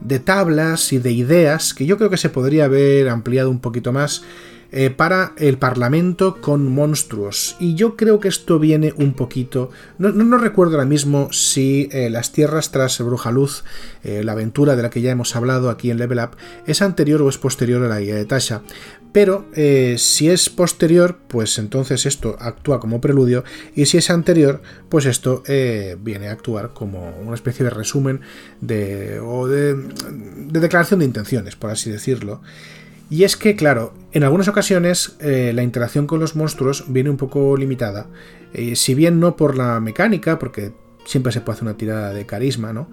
de 0.00 0.18
tablas 0.18 0.92
y 0.92 0.98
de 0.98 1.12
ideas 1.12 1.74
que 1.74 1.86
yo 1.86 1.96
creo 1.96 2.10
que 2.10 2.16
se 2.16 2.30
podría 2.30 2.66
haber 2.66 3.08
ampliado 3.08 3.50
un 3.50 3.60
poquito 3.60 3.92
más, 3.92 4.22
eh, 4.72 4.90
para 4.90 5.32
el 5.36 5.58
Parlamento 5.58 6.40
con 6.40 6.66
monstruos. 6.66 7.56
Y 7.60 7.76
yo 7.76 7.96
creo 7.96 8.18
que 8.18 8.28
esto 8.28 8.58
viene 8.58 8.92
un 8.96 9.14
poquito. 9.14 9.70
No, 9.96 10.10
no, 10.10 10.38
recuerdo 10.38 10.74
ahora 10.74 10.84
mismo 10.84 11.28
si 11.32 11.88
eh, 11.92 12.10
las 12.10 12.32
tierras 12.32 12.72
tras 12.72 12.98
Brujaluz, 12.98 13.62
eh, 14.02 14.24
la 14.24 14.32
aventura 14.32 14.74
de 14.74 14.82
la 14.82 14.90
que 14.90 15.02
ya 15.02 15.12
hemos 15.12 15.36
hablado 15.36 15.70
aquí 15.70 15.90
en 15.90 15.98
Level 15.98 16.18
Up, 16.18 16.36
es 16.66 16.82
anterior 16.82 17.22
o 17.22 17.28
es 17.28 17.38
posterior 17.38 17.82
a 17.84 17.88
la 17.88 18.00
guía 18.00 18.16
de 18.16 18.24
Tasha. 18.24 18.62
Pero 19.16 19.46
si 19.96 20.28
es 20.28 20.50
posterior, 20.50 21.16
pues 21.26 21.58
entonces 21.58 22.04
esto 22.04 22.36
actúa 22.38 22.80
como 22.80 23.00
preludio. 23.00 23.44
Y 23.74 23.86
si 23.86 23.96
es 23.96 24.10
anterior, 24.10 24.60
pues 24.90 25.06
esto 25.06 25.42
viene 26.02 26.28
a 26.28 26.32
actuar 26.32 26.74
como 26.74 27.16
una 27.24 27.34
especie 27.34 27.64
de 27.64 27.70
resumen 27.70 28.20
de, 28.60 29.18
o 29.20 29.48
de, 29.48 29.74
de 29.74 30.60
declaración 30.60 31.00
de 31.00 31.06
intenciones, 31.06 31.56
por 31.56 31.70
así 31.70 31.90
decirlo. 31.90 32.42
Y 33.08 33.24
es 33.24 33.36
que, 33.36 33.54
claro, 33.54 33.94
en 34.12 34.24
algunas 34.24 34.48
ocasiones 34.48 35.16
eh, 35.20 35.52
la 35.54 35.62
interacción 35.62 36.06
con 36.06 36.18
los 36.18 36.34
monstruos 36.34 36.84
viene 36.88 37.10
un 37.10 37.16
poco 37.16 37.56
limitada. 37.56 38.08
Eh, 38.52 38.74
si 38.74 38.94
bien 38.94 39.20
no 39.20 39.36
por 39.36 39.56
la 39.56 39.80
mecánica, 39.80 40.38
porque 40.38 40.72
siempre 41.04 41.32
se 41.32 41.40
puede 41.40 41.56
hacer 41.56 41.68
una 41.68 41.76
tirada 41.76 42.12
de 42.12 42.26
carisma, 42.26 42.72
¿no? 42.72 42.90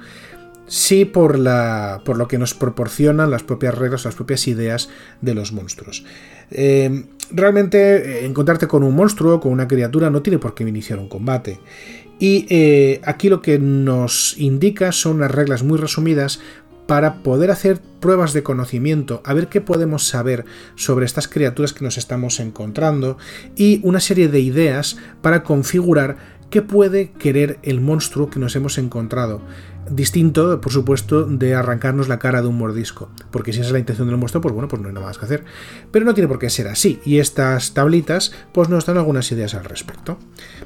Sí 0.66 1.06
por, 1.06 1.38
la, 1.38 2.02
por 2.06 2.18
lo 2.18 2.28
que 2.28 2.38
nos 2.38 2.54
proporcionan 2.54 3.30
las 3.30 3.44
propias 3.44 3.76
reglas, 3.76 4.06
las 4.06 4.16
propias 4.16 4.48
ideas 4.48 4.90
de 5.22 5.34
los 5.34 5.52
monstruos. 5.52 6.06
Eh, 6.52 7.06
realmente 7.32 8.26
encontrarte 8.26 8.68
con 8.68 8.84
un 8.84 8.96
monstruo, 8.96 9.40
con 9.40 9.52
una 9.52 9.68
criatura, 9.68 10.10
no 10.10 10.22
tiene 10.22 10.40
por 10.40 10.56
qué 10.56 10.64
iniciar 10.64 11.00
un 11.00 11.10
combate. 11.10 11.60
Y 12.20 13.00
aquí 13.04 13.28
lo 13.28 13.42
que 13.42 13.60
nos 13.60 14.38
indica 14.38 14.94
son 14.94 15.18
unas 15.18 15.32
reglas 15.32 15.64
muy 15.64 15.78
resumidas 15.78 16.40
para 16.88 17.24
poder 17.24 17.52
hacer 17.52 17.80
pruebas 18.00 18.34
de 18.34 18.44
conocimiento, 18.44 19.22
a 19.26 19.34
ver 19.34 19.48
qué 19.48 19.62
podemos 19.62 20.08
saber 20.08 20.46
sobre 20.76 21.06
estas 21.06 21.28
criaturas 21.28 21.74
que 21.74 21.84
nos 21.84 21.98
estamos 21.98 22.40
encontrando 22.40 23.18
y 23.56 23.80
una 23.84 24.00
serie 24.00 24.28
de 24.28 24.42
ideas 24.42 24.98
para 25.22 25.44
configurar 25.44 26.18
qué 26.50 26.62
puede 26.62 27.12
querer 27.12 27.60
el 27.64 27.82
monstruo 27.82 28.30
que 28.30 28.40
nos 28.40 28.56
hemos 28.56 28.78
encontrado. 28.78 29.42
Distinto, 29.90 30.62
por 30.62 30.72
supuesto, 30.72 31.26
de 31.26 31.56
arrancarnos 31.56 32.08
la 32.08 32.20
cara 32.20 32.42
de 32.42 32.48
un 32.48 32.58
mordisco, 32.58 33.10
porque 33.32 33.52
si 33.52 33.60
esa 33.60 33.68
es 33.68 33.74
la 33.74 33.80
intención 33.80 34.08
del 34.08 34.18
monstruo, 34.18 34.42
pues 34.42 34.54
bueno, 34.54 34.68
pues 34.68 34.82
no 34.82 34.88
hay 34.88 34.94
nada 34.94 35.06
más 35.06 35.18
que 35.18 35.26
hacer. 35.26 35.44
Pero 35.92 36.06
no 36.06 36.14
tiene 36.14 36.28
por 36.28 36.40
qué 36.40 36.50
ser 36.50 36.68
así, 36.68 37.00
y 37.06 37.20
estas 37.20 37.74
tablitas 37.74 38.34
pues 38.54 38.70
nos 38.70 38.86
dan 38.86 38.98
algunas 38.98 39.32
ideas 39.32 39.54
al 39.56 39.66
respecto. 39.66 40.18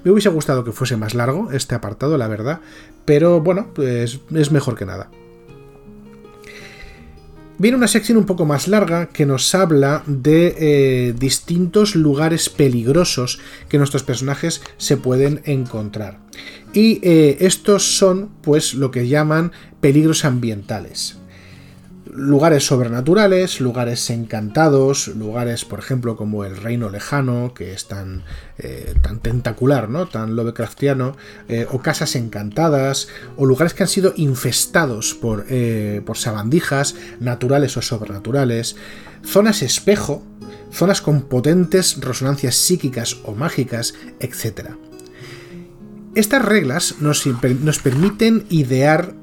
Me 0.04 0.12
hubiese 0.12 0.30
gustado 0.30 0.64
que 0.64 0.72
fuese 0.72 0.98
más 0.98 1.16
largo 1.16 1.52
este 1.52 1.76
apartado, 1.76 2.18
la 2.18 2.28
verdad, 2.28 2.62
pero 3.06 3.42
bueno, 3.42 3.68
pues 3.74 4.20
es 4.34 4.52
mejor 4.52 4.76
que 4.76 4.86
nada 4.86 5.10
viene 7.58 7.78
una 7.78 7.88
sección 7.88 8.18
un 8.18 8.26
poco 8.26 8.46
más 8.46 8.68
larga 8.68 9.10
que 9.10 9.26
nos 9.26 9.54
habla 9.56 10.04
de 10.06 10.56
eh, 10.58 11.14
distintos 11.18 11.96
lugares 11.96 12.50
peligrosos 12.50 13.40
que 13.70 13.78
nuestros 13.78 14.04
personajes 14.04 14.62
se 14.78 14.98
pueden 14.98 15.42
encontrar. 15.46 16.20
Y 16.74 17.00
eh, 17.02 17.38
estos 17.42 17.98
son 17.98 18.30
pues 18.42 18.74
lo 18.74 18.92
que 18.92 19.08
llaman 19.08 19.52
peligros 19.82 20.26
ambientales 20.26 21.17
lugares 22.14 22.66
sobrenaturales, 22.66 23.60
lugares 23.60 24.10
encantados, 24.10 25.08
lugares, 25.10 25.66
por 25.66 25.80
ejemplo, 25.80 26.16
como 26.16 26.46
el 26.46 26.58
Reino 26.58 26.90
Lejano, 26.90 27.54
que 27.54 27.74
es 27.74 27.88
tan, 27.88 28.24
eh, 28.58 28.94
tan 29.02 29.20
tentacular, 29.20 29.90
¿no? 29.90 30.08
tan 30.08 30.36
Lovecraftiano, 30.36 31.16
eh, 31.48 31.68
o 31.72 31.80
casas 31.80 32.16
encantadas, 32.16 33.08
o 33.36 33.46
lugares 33.46 33.74
que 33.74 33.84
han 33.84 33.90
sido 33.90 34.14
infestados 34.16 35.14
por, 35.14 35.46
eh, 35.50 36.02
por 36.06 36.18
sabandijas, 36.18 36.96
naturales 37.20 37.78
o 37.78 37.82
sobrenaturales, 37.82 38.76
zonas 39.24 39.62
espejo, 39.62 40.24
zonas 40.72 41.02
con 41.02 41.22
potentes 41.22 42.00
resonancias 42.02 42.56
psíquicas 42.56 43.18
o 43.24 43.34
mágicas, 43.36 43.94
etc. 44.20 44.72
Estas 46.16 46.44
reglas 46.44 46.96
nos, 47.00 47.26
nos 47.26 47.80
permiten 47.80 48.46
idear 48.50 49.14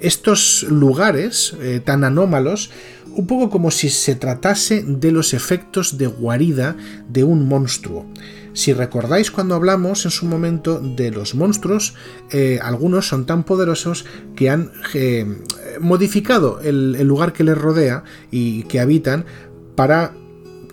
estos 0.00 0.64
lugares 0.64 1.54
eh, 1.60 1.80
tan 1.84 2.04
anómalos 2.04 2.70
un 3.14 3.26
poco 3.26 3.50
como 3.50 3.70
si 3.70 3.90
se 3.90 4.14
tratase 4.14 4.82
de 4.86 5.12
los 5.12 5.34
efectos 5.34 5.98
de 5.98 6.06
guarida 6.06 6.76
de 7.08 7.24
un 7.24 7.46
monstruo. 7.46 8.06
Si 8.52 8.72
recordáis 8.72 9.30
cuando 9.30 9.54
hablamos 9.54 10.04
en 10.04 10.10
su 10.10 10.26
momento 10.26 10.80
de 10.80 11.10
los 11.10 11.34
monstruos, 11.34 11.94
eh, 12.30 12.58
algunos 12.62 13.06
son 13.08 13.26
tan 13.26 13.44
poderosos 13.44 14.04
que 14.34 14.50
han 14.50 14.72
eh, 14.94 15.26
modificado 15.80 16.60
el, 16.60 17.00
lugar 17.06 17.32
que 17.32 17.44
les 17.44 17.56
rodea 17.56 18.04
y 18.30 18.64
que 18.64 18.80
habitan 18.80 19.24
para 19.76 20.14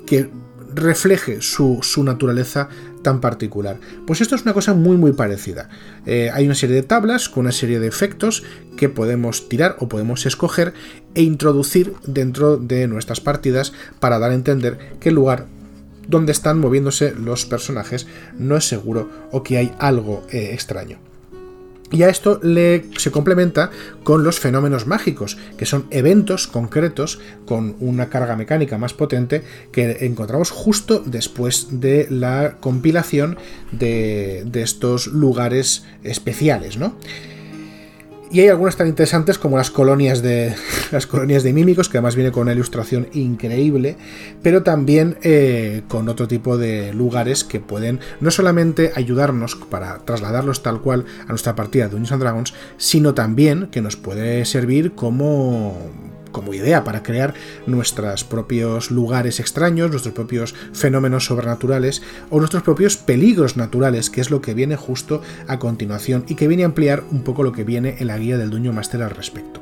que 0.06 0.30
refleje 0.78 1.42
su, 1.42 1.80
su 1.82 2.04
naturaleza 2.04 2.70
tan 3.02 3.20
particular. 3.22 3.80
Pues 4.06 4.22
esto 4.22 4.36
es 4.36 4.44
una 4.44 4.54
cosa 4.54 4.74
muy 4.74 4.98
muy 4.98 5.14
parecida. 5.14 5.70
Eh, 6.06 6.30
hay 6.34 6.46
una 6.46 6.56
serie 6.56 6.76
de 6.76 6.84
tablas 6.84 7.30
con 7.30 7.42
una 7.42 7.52
serie 7.52 7.80
de 7.80 7.88
efectos 7.88 8.44
que 8.78 8.90
podemos 8.90 9.50
tirar 9.50 9.76
o 9.80 9.90
podemos 9.90 10.26
escoger 10.26 10.74
e 11.16 11.24
introducir 11.24 11.94
dentro 12.06 12.58
de 12.58 12.88
nuestras 12.88 13.20
partidas 13.20 13.74
para 14.00 14.20
dar 14.20 14.32
a 14.32 14.36
entender 14.36 14.78
que 15.00 15.10
el 15.10 15.16
lugar 15.16 15.46
donde 16.08 16.32
están 16.32 16.60
moviéndose 16.60 17.14
los 17.14 17.46
personajes 17.46 18.08
no 18.38 18.56
es 18.56 18.66
seguro 18.66 19.10
o 19.32 19.44
que 19.44 19.58
hay 19.58 19.74
algo 19.80 20.26
eh, 20.32 20.52
extraño. 20.54 21.00
Y 21.92 22.04
a 22.04 22.10
esto 22.10 22.40
le, 22.44 22.86
se 22.98 23.12
complementa 23.12 23.72
con 24.04 24.24
los 24.24 24.40
fenómenos 24.40 24.88
mágicos, 24.88 25.38
que 25.58 25.66
son 25.66 25.86
eventos 25.90 26.48
concretos 26.48 27.20
con 27.46 27.76
una 27.80 28.10
carga 28.10 28.36
mecánica 28.36 28.78
más 28.78 28.94
potente 28.94 29.44
que 29.72 30.06
encontramos 30.06 30.52
justo 30.52 31.02
después 31.06 31.68
de 31.80 32.08
la 32.10 32.58
compilación 32.60 33.38
de, 33.72 34.44
de 34.46 34.62
estos 34.64 35.08
lugares 35.08 35.86
especiales, 36.04 36.78
¿no? 36.78 36.98
Y 38.30 38.42
hay 38.42 38.50
algunas 38.50 38.76
tan 38.76 38.88
interesantes 38.88 39.38
como 39.38 39.58
las 39.58 39.72
colonias 39.72 40.22
de 40.22 40.54
las 40.92 41.08
colonias 41.08 41.44
de 41.44 41.54
mímicos, 41.54 41.88
que 41.88 41.98
además 41.98 42.16
viene 42.16 42.32
con 42.32 42.44
una 42.44 42.54
ilustración 42.54 43.08
increíble, 43.14 43.96
pero 44.44 44.64
también 44.64 45.18
eh, 45.22 45.84
con 45.88 46.10
otro 46.10 46.28
tipo 46.28 46.58
de 46.58 46.94
lugares 46.94 47.44
que 47.44 47.60
pueden 47.60 48.00
no 48.20 48.32
solamente 48.32 48.92
ayudarnos 48.96 49.56
para 49.56 50.00
trasladarlos 50.00 50.62
tal 50.62 50.82
cual 50.82 51.06
a 51.26 51.30
nuestra 51.30 51.56
partida 51.56 51.86
de 51.86 51.92
Dungeons 51.92 52.12
and 52.12 52.22
Dragons, 52.22 52.54
sino 52.78 53.14
también 53.14 53.68
que 53.68 53.82
nos 53.82 53.96
puede 53.96 54.44
servir 54.46 54.94
como 54.94 55.90
como 56.38 56.54
idea 56.54 56.84
para 56.84 57.02
crear 57.02 57.34
nuestros 57.66 58.24
propios 58.24 58.92
lugares 58.92 59.40
extraños, 59.40 59.90
nuestros 59.90 60.14
propios 60.14 60.54
fenómenos 60.72 61.26
sobrenaturales 61.26 62.04
o 62.30 62.38
nuestros 62.38 62.62
propios 62.62 62.96
peligros 62.96 63.58
naturales, 63.58 64.12
que 64.12 64.22
es 64.22 64.30
lo 64.30 64.40
que 64.40 64.54
viene 64.54 64.76
justo 64.76 65.24
a 65.48 65.58
continuación 65.58 66.26
y 66.28 66.36
que 66.36 66.48
viene 66.48 66.62
a 66.62 66.68
ampliar 66.68 67.04
un 67.10 67.24
poco 67.24 67.42
lo 67.42 67.54
que 67.54 67.64
viene 67.64 67.96
en 67.98 68.06
la 68.06 68.20
guía 68.20 68.38
del 68.38 68.52
Dueño 68.52 68.72
Master 68.72 69.02
al 69.02 69.10
respecto. 69.10 69.62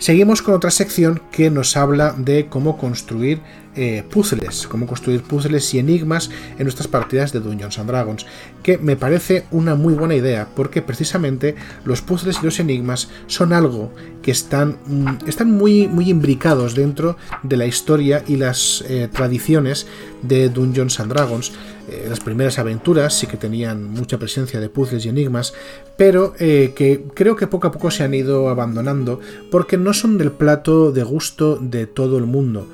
Seguimos 0.00 0.42
con 0.42 0.54
otra 0.54 0.72
sección 0.72 1.22
que 1.30 1.48
nos 1.48 1.76
habla 1.76 2.12
de 2.18 2.48
cómo 2.48 2.76
construir 2.76 3.40
eh, 3.78 4.02
puzzles, 4.10 4.66
cómo 4.66 4.86
construir 4.86 5.22
puzzles 5.22 5.74
y 5.74 5.78
enigmas 5.78 6.30
en 6.56 6.64
nuestras 6.64 6.88
partidas 6.88 7.32
de 7.32 7.40
Dungeons 7.40 7.78
and 7.78 7.90
Dragons, 7.90 8.24
que 8.62 8.78
me 8.78 8.96
parece 8.96 9.44
una 9.50 9.74
muy 9.74 9.92
buena 9.92 10.14
idea 10.14 10.48
porque 10.56 10.80
precisamente 10.80 11.54
los 11.84 12.00
puzzles 12.00 12.38
y 12.40 12.44
los 12.46 12.58
enigmas 12.58 13.10
son 13.26 13.52
algo 13.52 13.92
que 14.22 14.30
están, 14.30 14.78
mm, 14.86 15.28
están 15.28 15.50
muy, 15.50 15.88
muy 15.88 16.08
imbricados 16.08 16.74
dentro 16.74 17.18
de 17.42 17.58
la 17.58 17.66
historia 17.66 18.24
y 18.26 18.36
las 18.36 18.82
eh, 18.88 19.10
tradiciones 19.12 19.86
de 20.22 20.48
Dungeons 20.48 20.98
and 20.98 21.12
Dragons. 21.12 21.52
Eh, 21.90 22.06
las 22.08 22.20
primeras 22.20 22.58
aventuras 22.58 23.12
sí 23.12 23.26
que 23.26 23.36
tenían 23.36 23.84
mucha 23.84 24.16
presencia 24.18 24.58
de 24.58 24.70
puzzles 24.70 25.04
y 25.04 25.10
enigmas, 25.10 25.52
pero 25.98 26.32
que 26.32 27.04
creo 27.14 27.36
que 27.36 27.46
poco 27.46 27.68
a 27.68 27.72
poco 27.72 27.90
se 27.90 28.04
han 28.04 28.14
ido 28.14 28.48
abandonando 28.48 29.20
porque 29.50 29.76
no 29.76 29.92
son 29.92 30.18
del 30.18 30.32
plato 30.32 30.92
de 30.92 31.02
gusto 31.02 31.58
de 31.60 31.86
todo 31.86 32.16
el 32.18 32.24
mundo. 32.24 32.66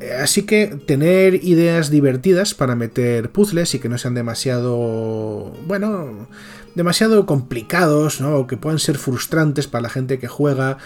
Eh, 0.00 0.12
así 0.20 0.42
que 0.42 0.66
tener 0.66 1.44
ideas 1.44 1.90
divertidas 1.90 2.54
para 2.54 2.74
meter 2.74 3.30
puzzles 3.30 3.74
y 3.74 3.78
que 3.78 3.88
no 3.88 3.98
sean 3.98 4.14
demasiado, 4.14 5.52
bueno, 5.66 6.28
demasiado 6.74 7.26
complicados, 7.26 8.20
¿no? 8.20 8.36
O 8.36 8.46
que 8.46 8.56
puedan 8.56 8.78
ser 8.78 8.98
frustrantes 8.98 9.66
para 9.66 9.82
la 9.82 9.88
gente 9.88 10.18
que 10.18 10.28
juega, 10.28 10.78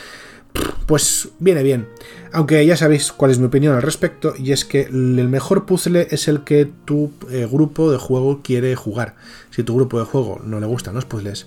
pues 0.87 1.29
viene 1.39 1.63
bien. 1.63 1.89
Aunque 2.33 2.65
ya 2.65 2.77
sabéis 2.77 3.13
cuál 3.13 3.31
es 3.31 3.39
mi 3.39 3.47
opinión 3.47 3.75
al 3.75 3.83
respecto, 3.83 4.35
y 4.39 4.53
es 4.53 4.65
que 4.65 4.83
el 4.83 5.29
mejor 5.29 5.67
puzzle 5.67 6.07
es 6.11 6.29
el 6.29 6.45
que 6.45 6.71
tu 6.85 7.11
eh, 7.31 7.49
grupo 7.51 7.91
de 7.91 7.99
juego 7.99 8.43
quiere 8.43 8.75
jugar. 8.77 9.17
Si 9.51 9.65
tu 9.65 9.75
grupo 9.75 9.99
de 9.99 10.05
juego 10.05 10.41
no 10.45 10.61
le 10.61 10.67
gustan 10.67 10.95
los 10.95 11.05
puzzles, 11.05 11.47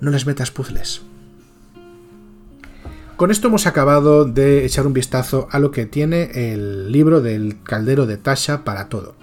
no 0.00 0.10
les 0.10 0.26
metas 0.26 0.52
puzzles. 0.52 1.02
Con 3.18 3.32
esto 3.32 3.48
hemos 3.48 3.66
acabado 3.66 4.26
de 4.26 4.64
echar 4.64 4.86
un 4.86 4.92
vistazo 4.92 5.48
a 5.50 5.58
lo 5.58 5.72
que 5.72 5.86
tiene 5.86 6.30
el 6.52 6.92
libro 6.92 7.20
del 7.20 7.60
caldero 7.64 8.06
de 8.06 8.16
Tasha 8.16 8.62
para 8.62 8.88
todo. 8.88 9.16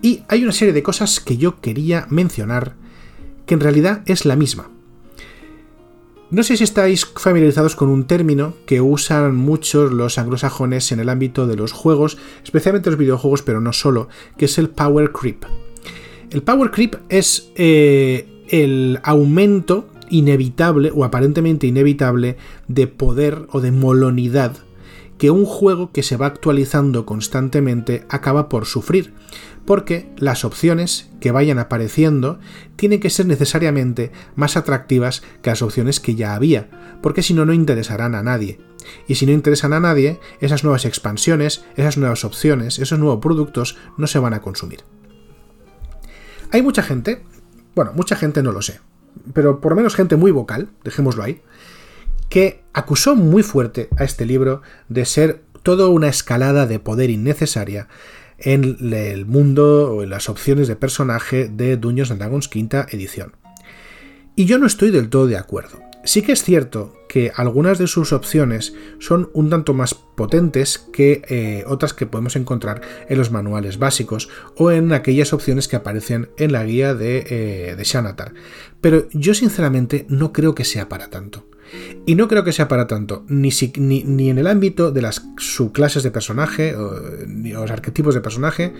Y 0.00 0.22
hay 0.28 0.44
una 0.44 0.52
serie 0.52 0.72
de 0.72 0.84
cosas 0.84 1.18
que 1.18 1.36
yo 1.36 1.60
quería 1.60 2.06
mencionar 2.08 2.76
que 3.44 3.54
en 3.54 3.60
realidad 3.60 4.02
es 4.06 4.26
la 4.26 4.36
misma. 4.36 4.70
No 6.30 6.44
sé 6.44 6.56
si 6.56 6.62
estáis 6.62 7.04
familiarizados 7.04 7.74
con 7.74 7.88
un 7.88 8.04
término 8.06 8.54
que 8.64 8.80
usan 8.80 9.34
muchos 9.34 9.90
los 9.90 10.18
anglosajones 10.18 10.92
en 10.92 11.00
el 11.00 11.08
ámbito 11.08 11.48
de 11.48 11.56
los 11.56 11.72
juegos, 11.72 12.18
especialmente 12.44 12.90
los 12.90 12.98
videojuegos, 12.98 13.42
pero 13.42 13.60
no 13.60 13.72
solo, 13.72 14.08
que 14.38 14.44
es 14.44 14.56
el 14.56 14.70
power 14.70 15.10
creep. 15.10 15.42
El 16.30 16.44
power 16.44 16.70
creep 16.70 16.94
es 17.08 17.50
eh, 17.56 18.44
el 18.50 19.00
aumento 19.02 19.88
inevitable 20.12 20.92
o 20.94 21.04
aparentemente 21.04 21.66
inevitable 21.66 22.36
de 22.68 22.86
poder 22.86 23.46
o 23.50 23.60
de 23.60 23.72
molonidad 23.72 24.58
que 25.18 25.30
un 25.30 25.44
juego 25.44 25.92
que 25.92 26.02
se 26.02 26.16
va 26.16 26.26
actualizando 26.26 27.06
constantemente 27.06 28.04
acaba 28.08 28.48
por 28.48 28.66
sufrir, 28.66 29.14
porque 29.64 30.10
las 30.16 30.44
opciones 30.44 31.10
que 31.20 31.30
vayan 31.30 31.60
apareciendo 31.60 32.40
tienen 32.74 32.98
que 32.98 33.08
ser 33.08 33.26
necesariamente 33.26 34.10
más 34.34 34.56
atractivas 34.56 35.22
que 35.40 35.50
las 35.50 35.62
opciones 35.62 36.00
que 36.00 36.16
ya 36.16 36.34
había, 36.34 36.68
porque 37.02 37.22
si 37.22 37.34
no, 37.34 37.44
no 37.44 37.52
interesarán 37.52 38.16
a 38.16 38.22
nadie. 38.24 38.58
Y 39.06 39.14
si 39.14 39.26
no 39.26 39.32
interesan 39.32 39.72
a 39.72 39.78
nadie, 39.78 40.18
esas 40.40 40.64
nuevas 40.64 40.84
expansiones, 40.84 41.64
esas 41.76 41.98
nuevas 41.98 42.24
opciones, 42.24 42.80
esos 42.80 42.98
nuevos 42.98 43.20
productos 43.20 43.76
no 43.96 44.08
se 44.08 44.18
van 44.18 44.34
a 44.34 44.42
consumir. 44.42 44.80
Hay 46.50 46.62
mucha 46.62 46.82
gente, 46.82 47.22
bueno, 47.76 47.92
mucha 47.94 48.16
gente 48.16 48.42
no 48.42 48.50
lo 48.50 48.60
sé, 48.60 48.80
pero 49.32 49.60
por 49.60 49.74
menos 49.74 49.94
gente 49.94 50.16
muy 50.16 50.30
vocal, 50.30 50.68
dejémoslo 50.84 51.22
ahí, 51.22 51.40
que 52.28 52.62
acusó 52.72 53.14
muy 53.14 53.42
fuerte 53.42 53.88
a 53.96 54.04
este 54.04 54.26
libro 54.26 54.62
de 54.88 55.04
ser 55.04 55.42
toda 55.62 55.88
una 55.88 56.08
escalada 56.08 56.66
de 56.66 56.78
poder 56.78 57.10
innecesaria 57.10 57.88
en 58.38 58.92
el 58.92 59.26
mundo 59.26 59.94
o 59.94 60.02
en 60.02 60.10
las 60.10 60.28
opciones 60.28 60.66
de 60.68 60.76
personaje 60.76 61.48
de 61.48 61.76
Dungeons 61.76 62.18
Dragons 62.18 62.48
quinta 62.48 62.86
edición. 62.90 63.32
Y 64.34 64.46
yo 64.46 64.58
no 64.58 64.66
estoy 64.66 64.90
del 64.90 65.10
todo 65.10 65.26
de 65.26 65.36
acuerdo. 65.36 65.80
Sí 66.04 66.22
que 66.22 66.32
es 66.32 66.42
cierto 66.42 66.94
que 67.12 67.30
algunas 67.36 67.76
de 67.76 67.88
sus 67.88 68.14
opciones 68.14 68.72
son 68.98 69.28
un 69.34 69.50
tanto 69.50 69.74
más 69.74 69.92
potentes 69.92 70.78
que 70.78 71.20
eh, 71.28 71.62
otras 71.66 71.92
que 71.92 72.06
podemos 72.06 72.36
encontrar 72.36 72.80
en 73.06 73.18
los 73.18 73.30
manuales 73.30 73.78
básicos 73.78 74.30
o 74.56 74.70
en 74.70 74.94
aquellas 74.94 75.34
opciones 75.34 75.68
que 75.68 75.76
aparecen 75.76 76.30
en 76.38 76.52
la 76.52 76.64
guía 76.64 76.94
de, 76.94 77.26
eh, 77.28 77.76
de 77.76 77.84
Shanatar. 77.84 78.32
Pero 78.80 79.08
yo 79.12 79.34
sinceramente 79.34 80.06
no 80.08 80.32
creo 80.32 80.54
que 80.54 80.64
sea 80.64 80.88
para 80.88 81.10
tanto. 81.10 81.44
Y 82.06 82.14
no 82.14 82.28
creo 82.28 82.44
que 82.44 82.52
sea 82.52 82.66
para 82.66 82.86
tanto, 82.86 83.26
ni, 83.28 83.50
ni, 83.76 84.30
en 84.30 84.38
el 84.38 84.46
ámbito 84.46 84.90
de 84.90 85.02
las 85.02 85.22
subclases 85.36 86.02
de 86.02 86.12
personaje, 86.12 86.74
o, 86.76 86.98
ni 87.26 87.52
los 87.52 87.70
arquetipos 87.70 88.14
de 88.14 88.22
personaje, 88.22 88.72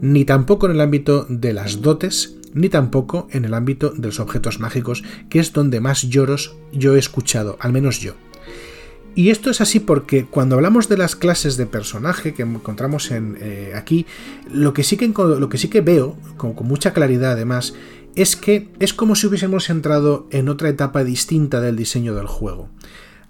ni 0.00 0.24
tampoco 0.24 0.66
en 0.66 0.72
el 0.72 0.80
ámbito 0.80 1.24
de 1.28 1.52
las 1.52 1.82
dotes, 1.82 2.36
ni 2.56 2.68
tampoco 2.68 3.28
en 3.30 3.44
el 3.44 3.54
ámbito 3.54 3.90
de 3.90 4.08
los 4.08 4.18
objetos 4.18 4.58
mágicos, 4.58 5.04
que 5.28 5.38
es 5.38 5.52
donde 5.52 5.80
más 5.80 6.02
lloros 6.02 6.56
yo 6.72 6.96
he 6.96 6.98
escuchado, 6.98 7.56
al 7.60 7.72
menos 7.72 8.00
yo. 8.00 8.14
Y 9.14 9.30
esto 9.30 9.50
es 9.50 9.60
así 9.60 9.80
porque 9.80 10.26
cuando 10.26 10.56
hablamos 10.56 10.88
de 10.88 10.96
las 10.96 11.16
clases 11.16 11.56
de 11.56 11.66
personaje 11.66 12.34
que 12.34 12.42
encontramos 12.42 13.10
en, 13.10 13.38
eh, 13.40 13.72
aquí, 13.74 14.06
lo 14.50 14.74
que, 14.74 14.82
sí 14.82 14.96
que, 14.96 15.08
lo 15.08 15.48
que 15.48 15.58
sí 15.58 15.68
que 15.68 15.80
veo, 15.80 16.16
con 16.36 16.54
mucha 16.66 16.92
claridad 16.92 17.32
además, 17.32 17.74
es 18.14 18.36
que 18.36 18.68
es 18.78 18.94
como 18.94 19.14
si 19.14 19.26
hubiésemos 19.26 19.70
entrado 19.70 20.26
en 20.30 20.48
otra 20.48 20.68
etapa 20.68 21.04
distinta 21.04 21.60
del 21.60 21.76
diseño 21.76 22.14
del 22.14 22.26
juego. 22.26 22.68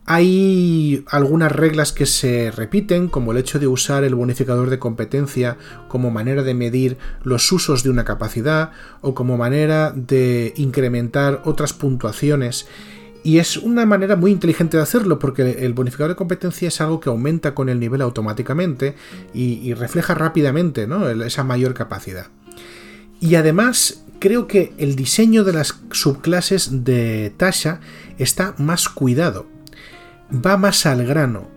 Hay 0.08 1.04
algunas 1.10 1.50
reglas 1.50 1.92
que 1.92 2.06
se 2.06 2.52
repiten, 2.52 3.08
como 3.08 3.32
el 3.32 3.38
hecho 3.38 3.58
de 3.58 3.66
usar 3.66 4.04
el 4.04 4.14
bonificador 4.14 4.70
de 4.70 4.78
competencia 4.78 5.58
como 5.88 6.12
manera 6.12 6.44
de 6.44 6.54
medir 6.54 6.96
los 7.24 7.50
usos 7.50 7.82
de 7.82 7.90
una 7.90 8.04
capacidad 8.04 8.70
o 9.00 9.14
como 9.16 9.36
manera 9.36 9.92
de 9.96 10.54
incrementar 10.56 11.42
otras 11.44 11.72
puntuaciones. 11.72 12.68
Y 13.24 13.38
es 13.38 13.56
una 13.56 13.84
manera 13.84 14.14
muy 14.14 14.30
inteligente 14.30 14.76
de 14.76 14.84
hacerlo 14.84 15.18
porque 15.18 15.42
el 15.64 15.72
bonificador 15.72 16.10
de 16.12 16.16
competencia 16.16 16.68
es 16.68 16.80
algo 16.80 17.00
que 17.00 17.08
aumenta 17.08 17.56
con 17.56 17.68
el 17.68 17.80
nivel 17.80 18.00
automáticamente 18.00 18.94
y, 19.34 19.74
refleja 19.74 20.14
rápidamente 20.14 20.86
esa 21.24 21.42
mayor 21.42 21.74
capacidad. 21.74 22.28
Y 23.18 23.34
además 23.34 24.04
creo 24.20 24.46
que 24.46 24.72
el 24.78 24.94
diseño 24.94 25.42
de 25.42 25.54
las 25.54 25.74
subclases 25.90 26.84
de 26.84 27.32
Tasha 27.36 27.80
está 28.18 28.54
más 28.58 28.88
cuidado, 28.88 29.46
va 30.30 30.56
más 30.56 30.86
al 30.86 31.04
grano, 31.06 31.48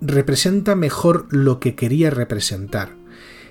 representa 0.00 0.74
mejor 0.74 1.26
lo 1.30 1.60
que 1.60 1.74
quería 1.74 2.10
representar. 2.10 2.90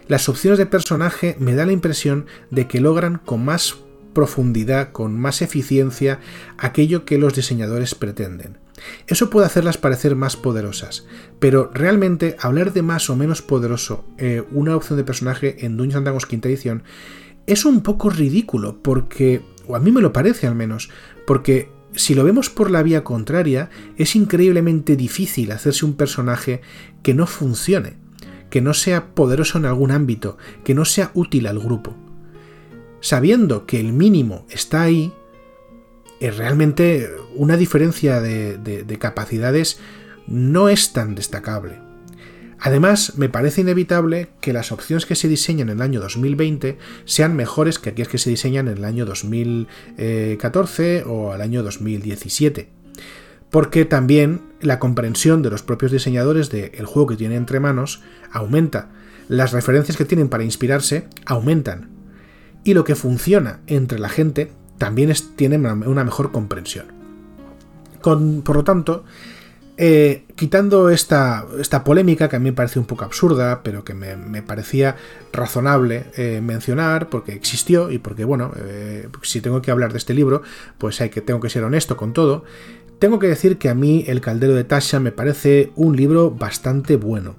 Las 0.07 0.29
opciones 0.29 0.57
de 0.57 0.65
personaje 0.65 1.35
me 1.39 1.55
da 1.55 1.65
la 1.65 1.73
impresión 1.73 2.25
de 2.49 2.67
que 2.67 2.79
logran 2.79 3.19
con 3.23 3.43
más 3.43 3.77
profundidad, 4.13 4.91
con 4.91 5.19
más 5.19 5.41
eficiencia, 5.41 6.19
aquello 6.57 7.05
que 7.05 7.17
los 7.17 7.35
diseñadores 7.35 7.93
pretenden. 7.93 8.57
Eso 9.07 9.29
puede 9.29 9.47
hacerlas 9.47 9.77
parecer 9.77 10.15
más 10.15 10.37
poderosas, 10.37 11.05
pero 11.39 11.71
realmente 11.73 12.35
hablar 12.39 12.73
de 12.73 12.83
más 12.83 13.09
o 13.09 13.15
menos 13.15 13.41
poderoso 13.41 14.05
eh, 14.17 14.43
una 14.51 14.75
opción 14.75 14.97
de 14.97 15.03
personaje 15.03 15.65
en 15.65 15.77
Dungeons 15.77 16.03
Dragons 16.03 16.25
quinta 16.25 16.47
edición 16.47 16.83
es 17.47 17.65
un 17.65 17.81
poco 17.81 18.09
ridículo, 18.09 18.81
porque, 18.81 19.41
o 19.67 19.75
a 19.75 19.79
mí 19.79 19.91
me 19.91 20.01
lo 20.01 20.13
parece 20.13 20.47
al 20.47 20.55
menos, 20.55 20.89
porque 21.25 21.69
si 21.97 22.15
lo 22.15 22.23
vemos 22.23 22.49
por 22.49 22.71
la 22.71 22.83
vía 22.83 23.03
contraria, 23.03 23.69
es 23.97 24.15
increíblemente 24.15 24.95
difícil 24.95 25.51
hacerse 25.51 25.85
un 25.85 25.95
personaje 25.95 26.61
que 27.03 27.13
no 27.13 27.27
funcione, 27.27 27.97
que 28.49 28.61
no 28.61 28.73
sea 28.73 29.13
poderoso 29.15 29.57
en 29.57 29.65
algún 29.65 29.91
ámbito, 29.91 30.37
que 30.63 30.73
no 30.73 30.85
sea 30.85 31.11
útil 31.13 31.47
al 31.47 31.59
grupo. 31.59 31.95
Sabiendo 33.01 33.65
que 33.65 33.79
el 33.79 33.93
mínimo 33.93 34.45
está 34.49 34.83
ahí, 34.83 35.13
es 36.19 36.37
realmente 36.37 37.09
una 37.35 37.57
diferencia 37.57 38.21
de, 38.21 38.57
de 38.57 38.97
capacidades 38.97 39.79
no 40.27 40.69
es 40.69 40.93
tan 40.93 41.15
destacable. 41.15 41.86
Además, 42.59 43.13
me 43.17 43.29
parece 43.29 43.61
inevitable 43.61 44.29
que 44.41 44.51
las 44.53 44.71
opciones 44.71 45.05
que 45.05 45.15
se 45.15 45.27
diseñan 45.27 45.69
en 45.69 45.77
el 45.77 45.83
año 45.83 45.99
2020 45.99 46.77
sean 47.05 47.35
mejores 47.35 47.77
que 47.77 47.89
aquellas 47.89 48.07
que 48.07 48.17
se 48.17 48.31
diseñan 48.31 48.67
en 48.67 48.77
el 48.77 48.85
año 48.85 49.05
2014 49.05 51.03
o 51.05 51.31
al 51.31 51.41
año 51.41 51.61
2017. 51.61 52.69
Porque 53.51 53.85
también 53.85 54.41
la 54.59 54.79
comprensión 54.79 55.43
de 55.43 55.51
los 55.51 55.61
propios 55.61 55.91
diseñadores 55.91 56.49
del 56.49 56.85
juego 56.85 57.09
que 57.09 57.15
tienen 57.15 57.37
entre 57.37 57.59
manos 57.59 58.01
aumenta. 58.31 58.89
Las 59.29 59.51
referencias 59.51 59.95
que 59.95 60.05
tienen 60.05 60.29
para 60.29 60.43
inspirarse 60.43 61.07
aumentan. 61.25 61.89
Y 62.63 62.73
lo 62.73 62.83
que 62.83 62.95
funciona 62.95 63.59
entre 63.67 63.99
la 63.99 64.09
gente 64.09 64.51
también 64.77 65.13
tiene 65.35 65.57
una 65.57 66.03
mejor 66.03 66.31
comprensión. 66.31 66.87
por 68.01 68.55
lo 68.55 68.63
tanto, 68.63 69.03
eh, 69.79 70.23
quitando 70.35 70.89
esta, 70.89 71.45
esta, 71.59 71.83
polémica 71.83 72.27
que 72.27 72.35
a 72.35 72.39
mí 72.39 72.45
me 72.45 72.53
parece 72.53 72.79
un 72.79 72.85
poco 72.85 73.05
absurda, 73.05 73.61
pero 73.61 73.83
que 73.83 73.93
me, 73.93 74.41
parecía 74.41 74.95
razonable 75.31 76.05
eh, 76.17 76.41
mencionar 76.41 77.09
porque 77.09 77.33
existió 77.33 77.91
y 77.91 77.99
porque, 77.99 78.25
bueno, 78.25 78.51
eh, 78.57 79.07
si 79.21 79.39
tengo 79.39 79.61
que 79.61 79.69
hablar 79.69 79.91
de 79.91 79.99
este 79.99 80.15
libro, 80.15 80.41
pues 80.79 80.99
hay 80.99 81.09
que, 81.09 81.21
tengo 81.21 81.39
que 81.39 81.51
ser 81.51 81.63
honesto 81.63 81.95
con 81.95 82.13
todo. 82.13 82.43
Tengo 82.97 83.19
que 83.19 83.27
decir 83.27 83.59
que 83.59 83.69
a 83.69 83.75
mí 83.75 84.03
El 84.07 84.21
Caldero 84.21 84.55
de 84.55 84.63
Tasha 84.63 84.99
me 84.99 85.11
parece 85.11 85.71
un 85.75 85.95
libro 85.95 86.31
bastante 86.31 86.95
bueno. 86.95 87.35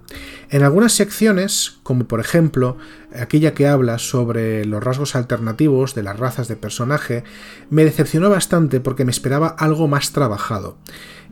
En 0.50 0.62
algunas 0.62 0.92
secciones, 0.92 1.80
como 1.82 2.04
por 2.04 2.20
ejemplo 2.20 2.78
aquella 3.18 3.54
que 3.54 3.66
habla 3.66 3.98
sobre 3.98 4.64
los 4.64 4.82
rasgos 4.84 5.16
alternativos 5.16 5.96
de 5.96 6.04
las 6.04 6.16
razas 6.16 6.46
de 6.46 6.54
personaje, 6.54 7.24
me 7.70 7.84
decepcionó 7.84 8.30
bastante 8.30 8.78
porque 8.78 9.04
me 9.04 9.10
esperaba 9.10 9.48
algo 9.48 9.88
más 9.88 10.12
trabajado. 10.12 10.76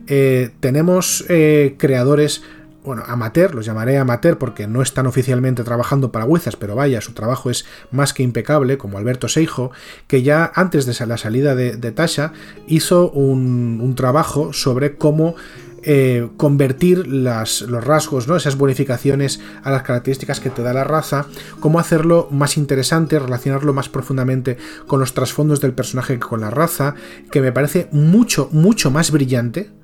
Eh, 0.07 0.51
tenemos 0.61 1.25
eh, 1.27 1.75
creadores, 1.77 2.41
bueno, 2.83 3.03
amateur, 3.05 3.53
los 3.53 3.65
llamaré 3.65 3.97
amateur 3.97 4.37
porque 4.37 4.65
no 4.65 4.81
están 4.81 5.05
oficialmente 5.05 5.63
trabajando 5.63 6.11
para 6.11 6.25
Wizards, 6.25 6.55
pero 6.55 6.75
vaya, 6.75 7.01
su 7.01 7.13
trabajo 7.13 7.49
es 7.49 7.65
más 7.91 8.13
que 8.13 8.23
impecable, 8.23 8.77
como 8.77 8.97
Alberto 8.97 9.27
Seijo, 9.27 9.71
que 10.07 10.23
ya 10.23 10.49
antes 10.55 10.85
de 10.85 11.05
la 11.05 11.17
salida 11.17 11.55
de, 11.55 11.91
Tasha 11.91 12.31
hizo 12.67 13.11
un, 13.11 13.93
trabajo 13.95 14.53
sobre 14.53 14.95
cómo 14.95 15.35
eh, 15.83 16.29
convertir 16.37 17.07
los 17.07 17.61
rasgos, 17.83 18.27
¿no? 18.27 18.35
esas 18.35 18.57
bonificaciones 18.57 19.41
a 19.63 19.71
las 19.71 19.83
características 19.83 20.39
que 20.39 20.49
te 20.49 20.61
da 20.61 20.73
la 20.73 20.83
raza, 20.85 21.25
cómo 21.59 21.79
hacerlo 21.79 22.29
más 22.31 22.55
interesante, 22.55 23.19
relacionarlo 23.19 23.73
más 23.73 23.89
profundamente 23.89 24.57
con 24.85 24.99
los 25.01 25.13
trasfondos 25.13 25.59
del 25.59 25.73
personaje 25.73 26.13
que 26.13 26.19
con 26.19 26.41
la 26.41 26.49
raza, 26.49 26.95
que 27.31 27.41
me 27.41 27.51
parece 27.51 27.89
mucho, 27.91 28.47
mucho 28.51 28.91
más 28.91 29.11
brillante 29.11 29.76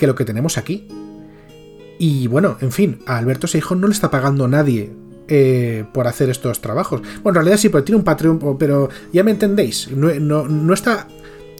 que 0.00 0.06
lo 0.06 0.14
que 0.14 0.24
tenemos 0.24 0.56
aquí. 0.56 0.88
Y 1.98 2.26
bueno, 2.26 2.56
en 2.62 2.72
fin, 2.72 3.00
a 3.06 3.18
Alberto 3.18 3.46
Seijón 3.46 3.82
no 3.82 3.86
le 3.86 3.92
está 3.92 4.10
pagando 4.10 4.48
nadie 4.48 4.90
eh, 5.28 5.84
por 5.92 6.08
hacer 6.08 6.30
estos 6.30 6.62
trabajos. 6.62 7.02
Bueno, 7.22 7.28
en 7.28 7.34
realidad 7.34 7.58
sí, 7.58 7.68
porque 7.68 7.84
tiene 7.84 7.98
un 7.98 8.04
Patreon, 8.04 8.56
pero 8.58 8.88
ya 9.12 9.22
me 9.22 9.30
entendéis, 9.30 9.90
no, 9.92 10.72
está 10.72 11.06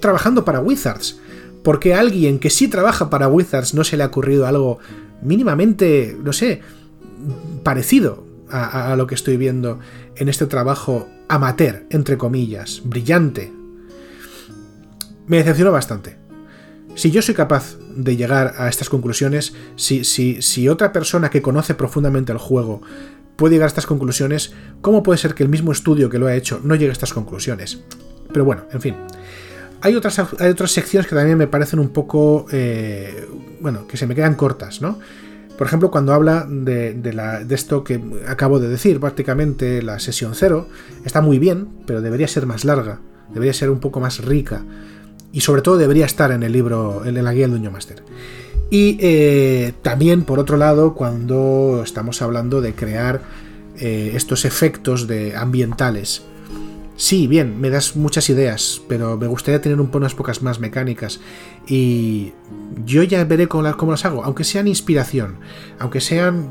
trabajando 0.00 0.44
para 0.44 0.60
Wizards. 0.60 1.20
Porque 1.62 1.92
a 1.92 2.00
alguien 2.00 2.38
que 2.38 2.48
sí 2.48 2.68
trabaja 2.68 3.10
para 3.10 3.28
Wizards 3.28 3.74
no 3.74 3.84
se 3.84 3.98
le 3.98 4.02
ha 4.02 4.06
ocurrido 4.06 4.46
algo 4.46 4.78
mínimamente, 5.20 6.16
no 6.24 6.32
sé, 6.32 6.62
parecido 7.62 8.24
a, 8.48 8.92
a 8.92 8.96
lo 8.96 9.06
que 9.06 9.14
estoy 9.14 9.36
viendo 9.36 9.78
en 10.16 10.30
este 10.30 10.46
trabajo 10.46 11.06
amateur, 11.28 11.84
entre 11.90 12.16
comillas, 12.16 12.80
brillante. 12.86 13.52
Me 15.26 15.36
decepcionó 15.36 15.70
bastante. 15.70 16.19
Si 17.00 17.10
yo 17.10 17.22
soy 17.22 17.34
capaz 17.34 17.78
de 17.96 18.14
llegar 18.14 18.56
a 18.58 18.68
estas 18.68 18.90
conclusiones, 18.90 19.54
si, 19.74 20.04
si, 20.04 20.42
si 20.42 20.68
otra 20.68 20.92
persona 20.92 21.30
que 21.30 21.40
conoce 21.40 21.74
profundamente 21.74 22.30
el 22.30 22.36
juego 22.36 22.82
puede 23.36 23.54
llegar 23.54 23.64
a 23.64 23.68
estas 23.68 23.86
conclusiones, 23.86 24.52
¿cómo 24.82 25.02
puede 25.02 25.16
ser 25.16 25.32
que 25.32 25.42
el 25.42 25.48
mismo 25.48 25.72
estudio 25.72 26.10
que 26.10 26.18
lo 26.18 26.26
ha 26.26 26.34
hecho 26.34 26.60
no 26.62 26.74
llegue 26.74 26.90
a 26.90 26.92
estas 26.92 27.14
conclusiones? 27.14 27.80
Pero 28.34 28.44
bueno, 28.44 28.64
en 28.70 28.82
fin. 28.82 28.96
Hay 29.80 29.96
otras, 29.96 30.18
hay 30.18 30.50
otras 30.50 30.72
secciones 30.72 31.08
que 31.08 31.16
también 31.16 31.38
me 31.38 31.46
parecen 31.46 31.78
un 31.78 31.88
poco... 31.88 32.44
Eh, 32.52 33.26
bueno, 33.62 33.86
que 33.86 33.96
se 33.96 34.06
me 34.06 34.14
quedan 34.14 34.34
cortas, 34.34 34.82
¿no? 34.82 34.98
Por 35.56 35.66
ejemplo, 35.66 35.90
cuando 35.90 36.12
habla 36.12 36.46
de, 36.46 36.92
de, 36.92 37.54
esto 37.54 37.82
que 37.82 37.98
acabo 38.28 38.60
de 38.60 38.68
decir, 38.68 39.00
prácticamente 39.00 39.80
la 39.80 40.00
sesión 40.00 40.34
cero, 40.34 40.68
está 41.06 41.22
muy 41.22 41.38
bien, 41.38 41.66
pero 41.86 42.02
debería 42.02 42.28
ser 42.28 42.44
más 42.44 42.66
larga, 42.66 43.00
debería 43.32 43.54
ser 43.54 43.70
un 43.70 43.80
poco 43.80 44.00
más 44.00 44.22
rica, 44.22 44.66
y 45.32 45.40
sobre 45.40 45.62
todo 45.62 45.78
debería 45.78 46.06
estar 46.06 46.32
en 46.32 46.42
el 46.42 46.52
libro, 46.52 47.04
en 47.04 47.22
la 47.22 47.32
guía 47.32 47.42
del 47.42 47.52
Dueño 47.52 47.70
Master. 47.70 48.02
Y 48.70 48.98
eh, 49.00 49.72
también, 49.82 50.22
por 50.22 50.38
otro 50.38 50.56
lado, 50.56 50.94
cuando 50.94 51.82
estamos 51.84 52.22
hablando 52.22 52.60
de 52.60 52.74
crear 52.74 53.20
eh, 53.78 54.12
estos 54.14 54.44
efectos 54.44 55.08
de 55.08 55.36
ambientales. 55.36 56.22
Sí, 56.96 57.26
bien, 57.26 57.60
me 57.60 57.70
das 57.70 57.96
muchas 57.96 58.28
ideas, 58.28 58.82
pero 58.88 59.16
me 59.16 59.26
gustaría 59.26 59.60
tener 59.60 59.80
un 59.80 59.90
unas 59.92 60.14
pocas 60.14 60.42
más 60.42 60.60
mecánicas. 60.60 61.18
Y 61.66 62.32
yo 62.84 63.02
ya 63.02 63.24
veré 63.24 63.48
cómo, 63.48 63.74
cómo 63.76 63.92
las 63.92 64.04
hago, 64.04 64.22
aunque 64.22 64.44
sean 64.44 64.68
inspiración, 64.68 65.36
aunque 65.78 66.00
sean 66.00 66.48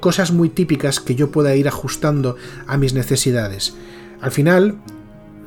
cosas 0.00 0.32
muy 0.32 0.48
típicas 0.48 0.98
que 0.98 1.14
yo 1.14 1.30
pueda 1.30 1.54
ir 1.54 1.68
ajustando 1.68 2.36
a 2.66 2.76
mis 2.76 2.94
necesidades. 2.94 3.74
Al 4.20 4.32
final, 4.32 4.78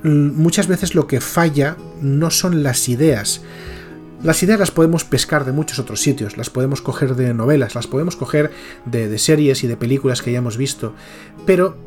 muchas 0.03 0.67
veces 0.67 0.95
lo 0.95 1.07
que 1.07 1.21
falla 1.21 1.77
no 2.01 2.31
son 2.31 2.63
las 2.63 2.87
ideas, 2.89 3.41
las 4.23 4.43
ideas 4.43 4.59
las 4.59 4.71
podemos 4.71 5.05
pescar 5.05 5.45
de 5.45 5.51
muchos 5.51 5.79
otros 5.79 6.01
sitios, 6.01 6.37
las 6.37 6.49
podemos 6.49 6.81
coger 6.81 7.15
de 7.15 7.33
novelas, 7.33 7.75
las 7.75 7.87
podemos 7.87 8.15
coger 8.15 8.51
de, 8.85 9.17
series 9.17 9.63
y 9.63 9.67
de 9.67 9.77
películas 9.77 10.21
que 10.21 10.31
ya 10.31 10.39
hemos 10.39 10.57
visto, 10.57 10.93
pero 11.45 11.77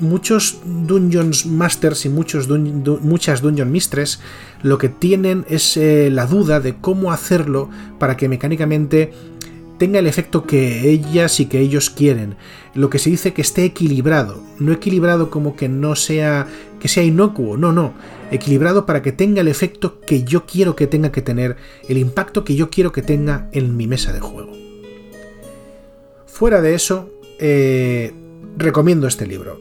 muchos 0.00 0.58
Dungeons 0.64 1.46
Masters 1.46 2.04
y 2.04 2.08
muchos 2.08 2.48
muchas 2.48 3.42
Dungeon 3.42 3.70
Mistress 3.70 4.18
lo 4.62 4.76
que 4.76 4.88
tienen 4.88 5.44
es 5.48 5.76
eh, 5.76 6.10
la 6.10 6.26
duda 6.26 6.58
de 6.58 6.74
cómo 6.80 7.12
hacerlo 7.12 7.70
para 8.00 8.16
que 8.16 8.28
mecánicamente 8.28 9.12
tenga 9.78 9.98
el 9.98 10.06
efecto 10.06 10.44
que 10.44 10.88
ellas 10.88 11.40
y 11.40 11.46
que 11.46 11.60
ellos 11.60 11.90
quieren. 11.90 12.36
Lo 12.74 12.90
que 12.90 12.98
se 12.98 13.10
dice 13.10 13.32
que 13.32 13.42
esté 13.42 13.64
equilibrado. 13.64 14.42
No 14.58 14.72
equilibrado 14.72 15.30
como 15.30 15.56
que 15.56 15.68
no 15.68 15.96
sea. 15.96 16.46
que 16.80 16.88
sea 16.88 17.02
inocuo. 17.02 17.56
No, 17.56 17.72
no. 17.72 17.94
Equilibrado 18.30 18.86
para 18.86 19.02
que 19.02 19.12
tenga 19.12 19.40
el 19.40 19.48
efecto 19.48 20.00
que 20.00 20.24
yo 20.24 20.46
quiero 20.46 20.76
que 20.76 20.86
tenga 20.86 21.12
que 21.12 21.22
tener. 21.22 21.56
El 21.88 21.98
impacto 21.98 22.44
que 22.44 22.54
yo 22.54 22.70
quiero 22.70 22.92
que 22.92 23.02
tenga 23.02 23.48
en 23.52 23.76
mi 23.76 23.86
mesa 23.86 24.12
de 24.12 24.20
juego. 24.20 24.52
Fuera 26.26 26.60
de 26.60 26.74
eso, 26.74 27.10
eh, 27.38 28.12
recomiendo 28.56 29.06
este 29.06 29.26
libro. 29.26 29.60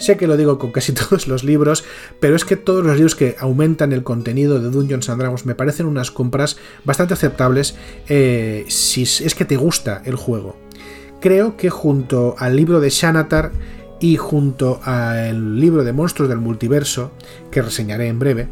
Sé 0.00 0.16
que 0.16 0.26
lo 0.26 0.36
digo 0.36 0.58
con 0.58 0.72
casi 0.72 0.92
todos 0.94 1.28
los 1.28 1.44
libros, 1.44 1.84
pero 2.18 2.34
es 2.34 2.44
que 2.44 2.56
todos 2.56 2.84
los 2.84 2.96
libros 2.96 3.14
que 3.14 3.36
aumentan 3.38 3.92
el 3.92 4.02
contenido 4.02 4.58
de 4.58 4.70
Dungeons 4.70 5.08
and 5.08 5.20
Dragons 5.20 5.46
me 5.46 5.54
parecen 5.54 5.86
unas 5.86 6.10
compras 6.10 6.56
bastante 6.84 7.14
aceptables 7.14 7.76
eh, 8.08 8.64
si 8.68 9.02
es 9.02 9.34
que 9.34 9.44
te 9.44 9.56
gusta 9.56 10.02
el 10.04 10.16
juego. 10.16 10.56
Creo 11.20 11.56
que 11.56 11.68
junto 11.68 12.34
al 12.38 12.56
libro 12.56 12.80
de 12.80 12.88
Shanatar 12.88 13.52
y 14.00 14.16
junto 14.16 14.80
al 14.82 15.60
libro 15.60 15.84
de 15.84 15.92
Monstruos 15.92 16.30
del 16.30 16.38
Multiverso, 16.38 17.12
que 17.50 17.60
reseñaré 17.60 18.08
en 18.08 18.18
breve, 18.18 18.48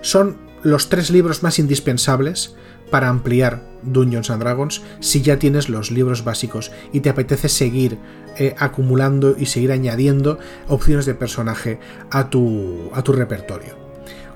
son 0.00 0.38
los 0.62 0.88
tres 0.88 1.10
libros 1.10 1.42
más 1.42 1.58
indispensables 1.58 2.56
para 2.90 3.08
ampliar 3.08 3.62
Dungeons 3.82 4.30
and 4.30 4.42
Dragons 4.42 4.82
si 5.00 5.22
ya 5.22 5.38
tienes 5.38 5.68
los 5.68 5.90
libros 5.90 6.24
básicos 6.24 6.72
y 6.92 7.00
te 7.00 7.10
apetece 7.10 7.48
seguir 7.48 7.98
eh, 8.38 8.54
acumulando 8.58 9.36
y 9.38 9.46
seguir 9.46 9.72
añadiendo 9.72 10.38
opciones 10.68 11.06
de 11.06 11.14
personaje 11.14 11.78
a 12.10 12.30
tu, 12.30 12.90
a 12.94 13.02
tu 13.02 13.12
repertorio. 13.12 13.87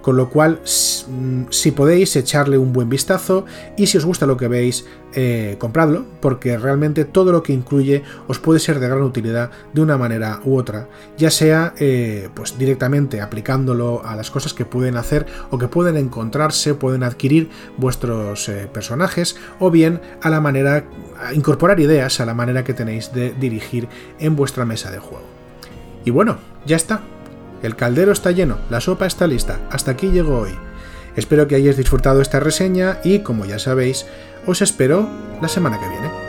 Con 0.03 0.17
lo 0.17 0.29
cual, 0.29 0.61
mm, 0.61 1.45
si 1.51 1.71
podéis 1.71 2.15
echarle 2.17 2.59
un 2.59 2.73
buen 2.73 2.89
vistazo 2.89 3.47
y 3.77 3.87
si 3.87 3.99
os 3.99 4.05
gusta 4.05 4.27
lo 4.27 4.37
que 4.37 4.49
veis, 4.49 4.85
eh, 5.15 5.57
compradlo, 5.59 6.07
porque 6.21 6.57
realmente 6.57 7.05
todo 7.05 7.33
lo 7.33 7.43
que 7.43 7.53
incluye 7.53 8.03
os 8.29 8.39
puede 8.39 8.59
ser 8.61 8.81
de 8.81 8.89
gran 8.89 9.03
utilidad 9.03 9.51
de 9.75 9.83
una 9.83 9.99
manera 9.99 10.41
u 10.45 10.57
otra, 10.57 10.89
ya 11.19 11.31
sea 11.31 11.75
eh, 11.79 12.31
pues 12.35 12.59
directamente 12.59 13.21
aplicándolo 13.21 14.05
a 14.05 14.17
las 14.17 14.31
cosas 14.31 14.55
que 14.55 14.65
pueden 14.65 14.97
hacer 14.97 15.27
o 15.51 15.59
que 15.59 15.69
pueden 15.69 15.99
encontrarse, 15.99 16.75
pueden 16.75 17.03
adquirir 17.03 17.51
vuestros 17.77 18.49
eh, 18.49 18.69
personajes, 18.73 19.37
o 19.59 19.71
bien 19.71 20.01
a 20.23 20.31
la 20.31 20.41
manera, 20.41 20.85
incorporar 21.35 21.79
ideas 21.79 22.21
a 22.21 22.27
la 22.27 22.35
manera 22.35 22.65
que 22.65 22.73
tenéis 22.73 23.13
de 23.13 23.35
dirigir 23.39 23.89
en 24.19 24.35
vuestra 24.35 24.65
mesa 24.65 24.91
de 24.91 24.99
juego. 24.99 25.27
Y 26.05 26.11
bueno, 26.11 26.39
ya 26.67 26.77
está. 26.77 27.03
El 27.63 27.77
caldero 27.77 28.13
está 28.13 28.33
lleno, 28.33 28.59
la 28.71 28.81
sopa 28.81 29.07
está 29.07 29.27
lista, 29.27 29.61
hasta 29.71 29.93
aquí 29.93 30.11
llego 30.11 30.39
hoy. 30.39 30.53
Espero 31.17 31.47
que 31.47 31.55
hayáis 31.55 31.77
disfrutado 31.77 32.21
esta 32.21 32.41
reseña 32.41 32.99
y, 33.05 33.21
como 33.21 33.45
ya 33.45 33.59
sabéis, 33.59 34.07
os 34.47 34.63
espero 34.63 35.09
la 35.41 35.49
semana 35.49 35.79
que 35.79 35.89
viene. 35.89 36.22